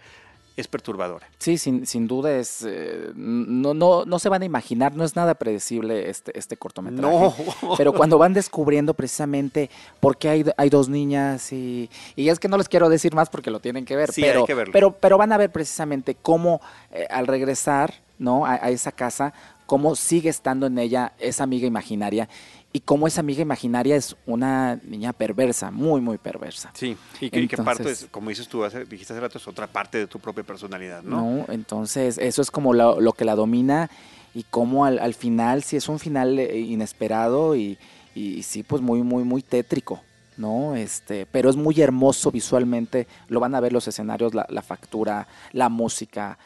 Es 0.56 0.68
perturbadora. 0.68 1.26
Sí, 1.38 1.56
sin, 1.56 1.86
sin 1.86 2.06
duda 2.06 2.36
es. 2.36 2.64
Eh, 2.66 3.10
no, 3.14 3.72
no, 3.72 4.04
no 4.04 4.18
se 4.18 4.28
van 4.28 4.42
a 4.42 4.44
imaginar, 4.44 4.94
no 4.94 5.02
es 5.04 5.16
nada 5.16 5.34
predecible 5.34 6.10
este, 6.10 6.38
este 6.38 6.56
cortometraje. 6.56 7.08
No. 7.08 7.34
Pero 7.78 7.92
cuando 7.94 8.18
van 8.18 8.34
descubriendo 8.34 8.92
precisamente 8.92 9.70
por 10.00 10.18
qué 10.18 10.28
hay, 10.28 10.44
hay 10.56 10.68
dos 10.68 10.88
niñas 10.88 11.52
y, 11.52 11.88
y 12.16 12.28
es 12.28 12.38
que 12.38 12.48
no 12.48 12.58
les 12.58 12.68
quiero 12.68 12.88
decir 12.90 13.14
más 13.14 13.30
porque 13.30 13.50
lo 13.50 13.60
tienen 13.60 13.84
que 13.84 13.96
ver. 13.96 14.10
pero, 14.14 14.44
pero, 14.72 14.92
pero 14.92 15.18
van 15.18 15.32
a 15.32 15.38
ver 15.38 15.50
precisamente 15.50 16.16
cómo 16.20 16.60
eh, 16.92 17.06
al 17.08 17.26
regresar 17.26 17.94
¿no? 18.18 18.44
a 18.44 18.56
esa 18.70 18.92
casa, 18.92 19.32
cómo 19.66 19.96
sigue 19.96 20.28
estando 20.28 20.66
en 20.66 20.78
ella 20.78 21.12
esa 21.18 21.44
amiga 21.44 21.66
imaginaria 21.66 22.28
y 22.72 22.80
cómo 22.80 23.06
esa 23.06 23.20
amiga 23.20 23.42
imaginaria 23.42 23.96
es 23.96 24.16
una 24.26 24.76
niña 24.85 25.12
perversa, 25.12 25.70
muy, 25.70 26.00
muy 26.00 26.18
perversa. 26.18 26.70
Sí, 26.74 26.96
y 27.20 27.30
que, 27.46 27.56
parte, 27.58 27.90
es, 27.90 28.06
como 28.11 28.30
dices 28.30 28.48
tú, 28.48 28.64
dijiste 28.88 29.12
hace 29.12 29.20
rato, 29.20 29.38
es 29.38 29.46
otra 29.46 29.66
parte 29.66 29.98
de 29.98 30.06
tu 30.06 30.18
propia 30.18 30.42
personalidad, 30.42 31.02
¿no? 31.02 31.22
No, 31.22 31.46
entonces 31.48 32.18
eso 32.18 32.40
es 32.40 32.50
como 32.50 32.72
lo, 32.72 33.12
que 33.12 33.24
la 33.24 33.35
domina 33.35 33.90
y 34.35 34.44
cómo 34.44 34.87
al, 34.87 35.14
final, 35.14 35.62
sí 35.62 35.76
es 35.76 35.88
un 35.88 35.98
final 35.98 36.38
eh, 36.38 36.58
inesperado 36.58 37.54
y, 37.56 37.78
y, 38.14 38.42
sí, 38.42 38.62
pues 38.62 38.80
muy, 38.80 39.02
muy, 39.02 39.24
muy 39.24 39.42
tétrico. 39.42 40.00
¿no? 40.38 40.74
Este, 40.74 41.26
pero 41.26 41.50
es 41.50 41.56
muy 41.56 41.78
hermoso 41.82 42.30
visualmente, 42.30 43.06
lo 43.28 43.38
van 43.38 43.54
a 43.54 43.61
ver 43.61 43.70
los 43.70 43.87
escenarios, 43.87 44.35
la, 44.35 44.46
la 44.48 44.62
factura, 44.62 45.28
la 45.52 45.68
música, 45.68 46.38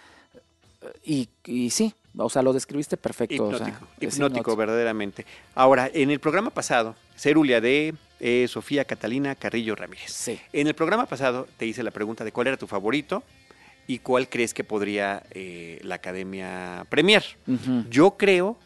y, 1.05 1.29
y 1.45 1.71
sí, 1.71 1.95
o 2.19 2.31
sea, 2.31 2.43
lo 2.43 2.53
describiste 2.53 2.97
perfecto. 2.97 3.51
Hipnótico, 4.01 4.57
verdaderamente. 4.57 5.27
Ahora, 5.55 5.91
en 5.93 6.11
el 6.11 6.21
programa 6.21 6.51
pasado, 6.51 6.95
Cerulia 7.17 7.61
de 7.61 7.95
eh, 8.21 8.47
Sofía 8.49 8.85
Catalina 8.85 9.35
Carrillo 9.35 9.75
Ramírez. 9.75 10.11
Sí. 10.11 10.41
En 10.53 10.67
el 10.67 10.75
programa 10.75 11.07
pasado 11.07 11.47
te 11.57 11.67
hice 11.67 11.83
la 11.83 11.91
pregunta 11.91 12.25
de 12.25 12.33
cuál 12.33 12.47
era 12.47 12.57
tu 12.57 12.67
favorito 12.67 13.23
y 13.87 13.99
cuál 13.99 14.29
crees 14.29 14.55
que 14.55 14.65
podría 14.65 15.23
eh, 15.31 15.79
la 15.83 15.97
academia 15.97 16.87
premiar. 16.89 17.23
Yo 17.91 18.13
creo, 18.13 18.57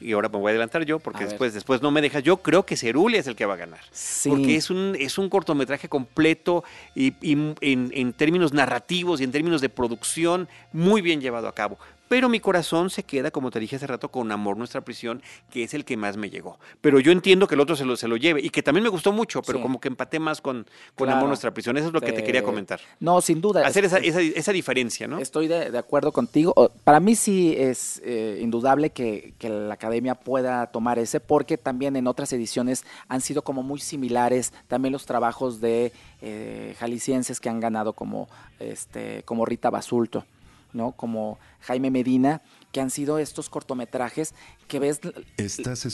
y 0.00 0.12
ahora 0.12 0.28
me 0.28 0.38
voy 0.38 0.48
a 0.48 0.50
adelantar 0.50 0.84
yo, 0.84 1.00
porque 1.00 1.24
después, 1.24 1.52
después 1.52 1.82
no 1.82 1.90
me 1.90 2.00
dejas, 2.00 2.22
yo 2.22 2.38
creo 2.38 2.64
que 2.64 2.76
Cerulia 2.76 3.20
es 3.20 3.26
el 3.26 3.36
que 3.36 3.44
va 3.44 3.54
a 3.54 3.58
ganar. 3.58 3.80
Sí. 3.90 4.30
Porque 4.30 4.56
es 4.56 4.70
un, 4.70 4.96
es 4.98 5.18
un 5.18 5.28
cortometraje 5.28 5.88
completo 5.88 6.64
y, 6.94 7.12
en, 7.20 7.56
en 7.60 8.12
términos 8.12 8.52
narrativos 8.52 9.20
y 9.20 9.24
en 9.24 9.32
términos 9.32 9.60
de 9.60 9.68
producción 9.68 10.48
muy 10.72 11.02
bien 11.02 11.20
llevado 11.20 11.48
a 11.48 11.54
cabo 11.54 11.78
pero 12.08 12.28
mi 12.28 12.40
corazón 12.40 12.90
se 12.90 13.02
queda, 13.02 13.30
como 13.30 13.50
te 13.50 13.60
dije 13.60 13.76
hace 13.76 13.86
rato, 13.86 14.10
con 14.10 14.30
Amor 14.32 14.56
Nuestra 14.56 14.82
Prisión, 14.82 15.22
que 15.50 15.64
es 15.64 15.74
el 15.74 15.84
que 15.84 15.96
más 15.96 16.16
me 16.16 16.30
llegó. 16.30 16.58
Pero 16.80 17.00
yo 17.00 17.12
entiendo 17.12 17.46
que 17.46 17.54
el 17.54 17.60
otro 17.60 17.76
se 17.76 17.84
lo, 17.84 17.96
se 17.96 18.08
lo 18.08 18.16
lleve 18.16 18.40
y 18.40 18.50
que 18.50 18.62
también 18.62 18.82
me 18.84 18.90
gustó 18.90 19.12
mucho, 19.12 19.42
pero 19.42 19.60
como 19.60 19.80
que 19.80 19.88
empaté 19.88 20.18
más 20.18 20.40
con, 20.40 20.66
con 20.94 21.08
Amor 21.08 21.28
Nuestra 21.28 21.52
Prisión. 21.52 21.76
Eso 21.76 21.88
es 21.88 21.92
lo 21.92 22.00
que 22.00 22.12
te 22.12 22.24
quería 22.24 22.42
comentar. 22.42 22.80
No, 23.00 23.20
sin 23.20 23.40
duda. 23.40 23.66
Hacer 23.66 23.84
esa, 23.84 23.98
esa, 23.98 24.52
diferencia, 24.52 25.06
¿no? 25.06 25.18
Estoy 25.18 25.48
de, 25.48 25.76
acuerdo 25.76 26.12
contigo. 26.12 26.54
Para 26.84 27.00
mí 27.00 27.16
sí 27.16 27.54
es 27.58 28.00
eh, 28.04 28.38
indudable 28.40 28.90
que, 28.90 29.34
que, 29.38 29.48
la 29.48 29.74
Academia 29.74 30.14
pueda 30.14 30.66
tomar 30.68 30.98
ese, 30.98 31.20
porque 31.20 31.58
también 31.58 31.96
en 31.96 32.06
otras 32.06 32.32
ediciones 32.32 32.84
han 33.08 33.20
sido 33.20 33.42
como 33.42 33.62
muy 33.62 33.80
similares 33.80 34.52
también 34.68 34.92
los 34.92 35.06
trabajos 35.06 35.60
de 35.60 35.92
eh, 36.22 36.74
jaliscienses 36.78 37.40
que 37.40 37.48
han 37.48 37.60
ganado 37.60 37.92
como, 37.92 38.28
este, 38.58 39.22
como 39.24 39.44
Rita 39.44 39.70
Basulto. 39.70 40.24
¿No? 40.74 40.92
Como 40.92 41.38
Jaime 41.60 41.90
Medina, 41.90 42.42
que 42.72 42.80
han 42.80 42.90
sido 42.90 43.18
estos 43.18 43.48
cortometrajes 43.48 44.34
que 44.66 44.78
ves 44.78 45.00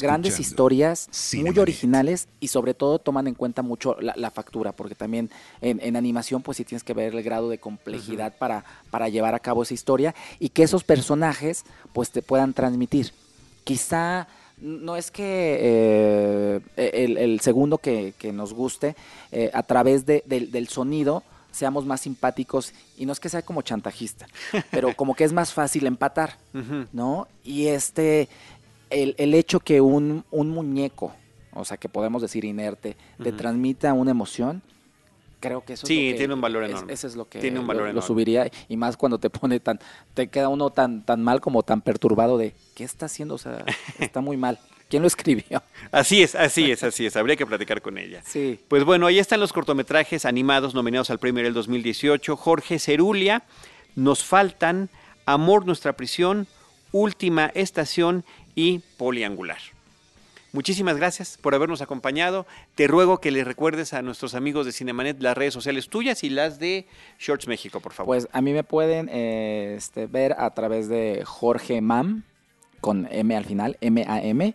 grandes 0.01 0.41
historias 0.41 1.09
muy 1.35 1.59
originales 1.59 2.29
y 2.41 2.49
sobre 2.49 2.75
todo 2.75 2.99
toman 2.99 3.27
en 3.27 3.35
cuenta 3.35 3.63
mucho 3.63 3.97
la, 4.01 4.31
factura, 4.31 4.73
porque 4.73 4.95
también 4.95 5.31
en, 5.61 5.97
animación 5.97 6.43
pues 6.43 6.57
sí 6.57 6.65
tienes 6.65 6.83
que 6.83 6.95
ver 6.95 7.15
el 7.15 7.23
grado 7.23 7.51
de 7.51 7.59
complejidad 7.59 8.37
para, 8.39 8.65
para 8.91 9.09
llevar 9.09 9.35
a 9.35 9.41
cabo 9.41 9.63
esa 9.63 9.75
historia 9.75 10.15
y 10.39 10.49
que 10.49 10.63
esos 10.63 10.83
personajes 10.83 11.65
pues 11.93 12.11
te 12.11 12.23
puedan 12.23 12.55
transmitir. 12.55 13.13
Quizá 13.65 14.27
no 14.61 14.97
es 14.97 15.11
que 15.11 15.59
eh, 15.61 16.61
el, 16.77 17.41
segundo 17.41 17.79
que, 17.79 18.15
nos 18.33 18.53
guste 18.55 18.97
eh, 19.33 19.51
a 19.53 19.63
través 19.63 20.07
del 20.07 20.69
sonido 20.69 21.23
seamos 21.51 21.87
más 21.87 22.01
simpáticos 22.01 22.73
y 22.97 23.07
no 23.07 23.13
es 23.13 23.21
que 23.21 23.29
sea 23.29 23.43
como 23.43 23.63
chantajista, 23.63 24.27
pero 24.71 24.95
como 24.95 25.15
que 25.15 25.25
es 25.25 25.33
más 25.33 25.53
fácil 25.53 25.87
empatar, 25.87 26.37
¿no? 26.93 27.29
Y 27.45 27.67
este, 27.67 28.29
el, 28.91 29.15
el 29.19 29.35
hecho 29.35 29.61
que 29.61 29.81
un, 29.81 30.25
un, 30.31 30.51
muñeco, 30.51 31.13
o 31.53 31.65
sea, 31.65 31.77
que 31.77 31.89
podemos 31.89 32.23
decir 32.23 32.45
inerte, 32.45 32.97
te 33.23 33.33
transmita 33.33 33.93
una 33.93 34.11
emoción, 34.11 34.63
creo 35.41 35.65
que 35.65 35.73
eso 35.73 35.87
sí, 35.87 36.15
tiene 36.17 36.35
un 36.35 36.41
valor 36.41 36.65
enorme. 36.65 36.93
Eso 36.93 37.07
es 37.07 37.17
lo 37.17 37.29
que 37.29 37.51
lo, 37.51 38.03
subiría 38.03 38.51
y 38.69 38.77
más 38.77 38.97
cuando 38.97 39.19
te 39.19 39.31
pone 39.31 39.59
tan, 39.59 39.81
te 40.15 40.29
queda 40.29 40.49
uno 40.49 40.71
tan, 40.71 41.05
tan 41.05 41.23
mal 41.23 41.41
como 41.41 41.63
tan 41.63 41.81
perturbado 41.81 42.39
de, 42.39 42.55
¿qué 42.75 42.85
está 42.85 43.07
haciendo? 43.07 43.35
O 43.35 43.39
sea, 43.39 43.65
está 43.99 44.21
muy 44.21 44.37
mal. 44.37 44.59
¿Quién 44.91 45.03
lo 45.03 45.07
escribió? 45.07 45.63
Así 45.93 46.23
es, 46.23 46.35
así 46.35 46.71
es, 46.71 46.83
así 46.85 47.07
es. 47.07 47.17
Habría 47.17 47.37
que 47.37 47.47
platicar 47.47 47.81
con 47.81 47.97
ella. 47.97 48.23
Sí. 48.25 48.61
Pues 48.69 48.85
bueno, 48.85 49.07
ahí 49.07 49.19
están 49.19 49.41
los 49.41 49.53
cortometrajes 49.53 50.25
animados 50.25 50.75
nominados 50.75 51.11
al 51.11 51.19
premio 51.19 51.43
del 51.45 51.55
2018. 51.55 52.37
Jorge 52.37 52.79
Cerulia, 52.79 53.45
Nos 53.95 54.25
faltan, 54.25 54.89
Amor, 55.27 55.65
Nuestra 55.65 55.95
Prisión, 55.95 56.47
Última 56.93 57.53
Estación 57.55 58.25
y 58.55 58.81
Poliangular. 58.99 59.59
Muchísimas 60.53 60.97
gracias 60.97 61.39
por 61.41 61.55
habernos 61.55 61.83
acompañado. 61.83 62.45
Te 62.75 62.89
ruego 62.89 63.19
que 63.19 63.31
le 63.31 63.45
recuerdes 63.45 63.93
a 63.93 64.03
nuestros 64.03 64.35
amigos 64.35 64.67
de 64.67 64.73
Cinemanet 64.73 65.21
las 65.23 65.37
redes 65.37 65.55
sociales 65.55 65.89
tuyas 65.89 66.25
y 66.25 66.31
las 66.31 66.59
de 66.59 66.89
Shorts 67.21 67.47
México, 67.47 67.79
por 67.79 67.93
favor. 67.93 68.17
Pues 68.17 68.29
a 68.33 68.41
mí 68.41 68.53
me 68.53 68.65
pueden 68.65 69.09
eh, 69.13 69.75
este, 69.77 70.07
ver 70.07 70.35
a 70.39 70.51
través 70.51 70.89
de 70.89 71.23
Jorge 71.25 71.81
Mam, 71.81 72.25
con 72.81 73.07
M 73.13 73.37
al 73.37 73.45
final, 73.45 73.77
M-A-M 73.81 74.55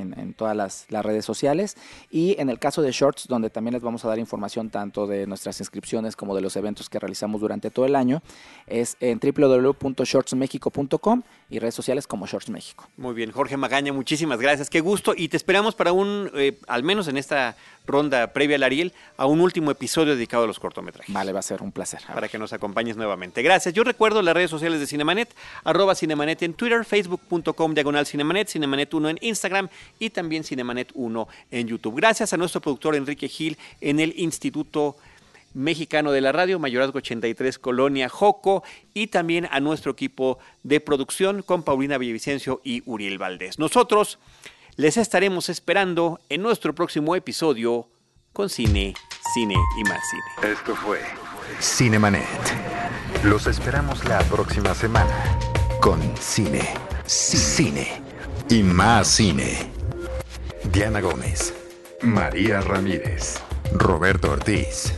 en, 0.00 0.34
todas 0.34 0.56
las, 0.56 0.86
redes 0.88 1.24
sociales. 1.24 1.76
Y 2.10 2.40
en 2.40 2.50
el 2.50 2.58
caso 2.58 2.82
de 2.82 2.92
Shorts, 2.92 3.26
donde 3.28 3.50
también 3.50 3.74
les 3.74 3.82
vamos 3.82 4.04
a 4.04 4.08
dar 4.08 4.18
información 4.18 4.70
tanto 4.70 5.06
de 5.06 5.26
nuestras 5.26 5.60
inscripciones 5.60 6.16
como 6.16 6.34
de 6.34 6.40
los 6.40 6.56
eventos 6.56 6.88
que 6.88 6.98
realizamos 6.98 7.40
durante 7.40 7.70
todo 7.70 7.86
el 7.86 7.96
año, 7.96 8.22
es 8.66 8.96
en 9.00 9.20
www.shortsmexico.com 9.20 11.22
y 11.50 11.58
redes 11.58 11.74
sociales 11.74 12.06
como 12.06 12.26
Shorts 12.26 12.50
México. 12.50 12.88
Muy 12.96 13.14
bien, 13.14 13.30
Jorge 13.30 13.56
Magaña, 13.56 13.92
muchísimas 13.92 14.40
gracias. 14.40 14.70
Qué 14.70 14.80
gusto. 14.80 15.14
Y 15.16 15.28
te 15.28 15.36
esperamos 15.36 15.74
para 15.74 15.92
un, 15.92 16.30
eh, 16.34 16.58
al 16.66 16.82
menos 16.82 17.08
en 17.08 17.16
esta 17.16 17.56
ronda 17.86 18.32
previa 18.32 18.56
al 18.56 18.62
Ariel, 18.62 18.92
a 19.16 19.26
un 19.26 19.40
último 19.40 19.70
episodio 19.70 20.14
dedicado 20.14 20.44
a 20.44 20.46
los 20.46 20.58
cortometrajes. 20.58 21.14
Vale, 21.14 21.32
va 21.32 21.40
a 21.40 21.42
ser 21.42 21.62
un 21.62 21.72
placer. 21.72 22.00
Para 22.12 22.28
que 22.28 22.38
nos 22.38 22.52
acompañes 22.52 22.96
nuevamente. 22.96 23.42
Gracias. 23.42 23.74
Yo 23.74 23.84
recuerdo 23.84 24.22
las 24.22 24.34
redes 24.34 24.50
sociales 24.50 24.80
de 24.80 24.86
Cinemanet, 24.86 25.34
arroba 25.64 25.94
Cinemanet 25.94 26.42
en 26.42 26.54
Twitter, 26.54 26.84
facebook.com 26.84 27.74
diagonal 27.74 28.06
Cinemanet, 28.06 28.48
Cinemanet 28.48 28.92
1 28.92 29.08
en 29.10 29.18
Instagram 29.20 29.68
y 29.98 30.10
también 30.10 30.44
Cinemanet 30.44 30.90
1 30.94 31.28
en 31.50 31.68
YouTube. 31.68 31.96
Gracias 31.96 32.32
a 32.32 32.36
nuestro 32.36 32.60
productor 32.60 32.94
Enrique 32.94 33.28
Gil 33.28 33.58
en 33.80 34.00
el 34.00 34.14
Instituto 34.18 34.96
Mexicano 35.54 36.10
de 36.10 36.20
la 36.20 36.32
Radio, 36.32 36.58
Mayorazgo 36.58 36.98
83, 36.98 37.58
Colonia 37.58 38.08
Joco, 38.08 38.64
y 38.92 39.06
también 39.06 39.48
a 39.50 39.60
nuestro 39.60 39.92
equipo 39.92 40.38
de 40.64 40.80
producción 40.80 41.42
con 41.42 41.62
Paulina 41.62 41.96
Villavicencio 41.96 42.60
y 42.64 42.82
Uriel 42.86 43.18
Valdés. 43.18 43.58
Nosotros 43.58 44.18
les 44.76 44.96
estaremos 44.96 45.48
esperando 45.48 46.20
en 46.28 46.42
nuestro 46.42 46.74
próximo 46.74 47.14
episodio 47.14 47.86
con 48.32 48.50
Cine, 48.50 48.94
Cine 49.32 49.54
y 49.78 49.84
más 49.84 50.00
Cine. 50.10 50.52
Esto 50.52 50.74
fue 50.74 51.00
Cinemanet. 51.60 52.24
Los 53.22 53.46
esperamos 53.46 54.04
la 54.04 54.18
próxima 54.24 54.74
semana 54.74 55.38
con 55.80 56.00
Cine, 56.16 56.74
Cine 57.06 58.02
y 58.50 58.62
más 58.62 59.08
Cine. 59.08 59.73
Diana 60.72 61.00
Gómez, 61.00 61.54
María 62.02 62.60
Ramírez, 62.60 63.36
Roberto 63.72 64.32
Ortiz 64.32 64.92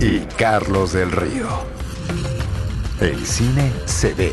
y 0.00 0.20
Carlos 0.36 0.92
del 0.92 1.10
Río. 1.12 1.48
El 3.00 3.26
cine 3.26 3.72
se 3.84 4.14
ve, 4.14 4.32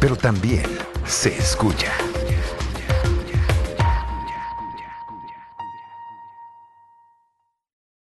pero 0.00 0.16
también 0.16 0.66
se 1.06 1.36
escucha. 1.36 1.92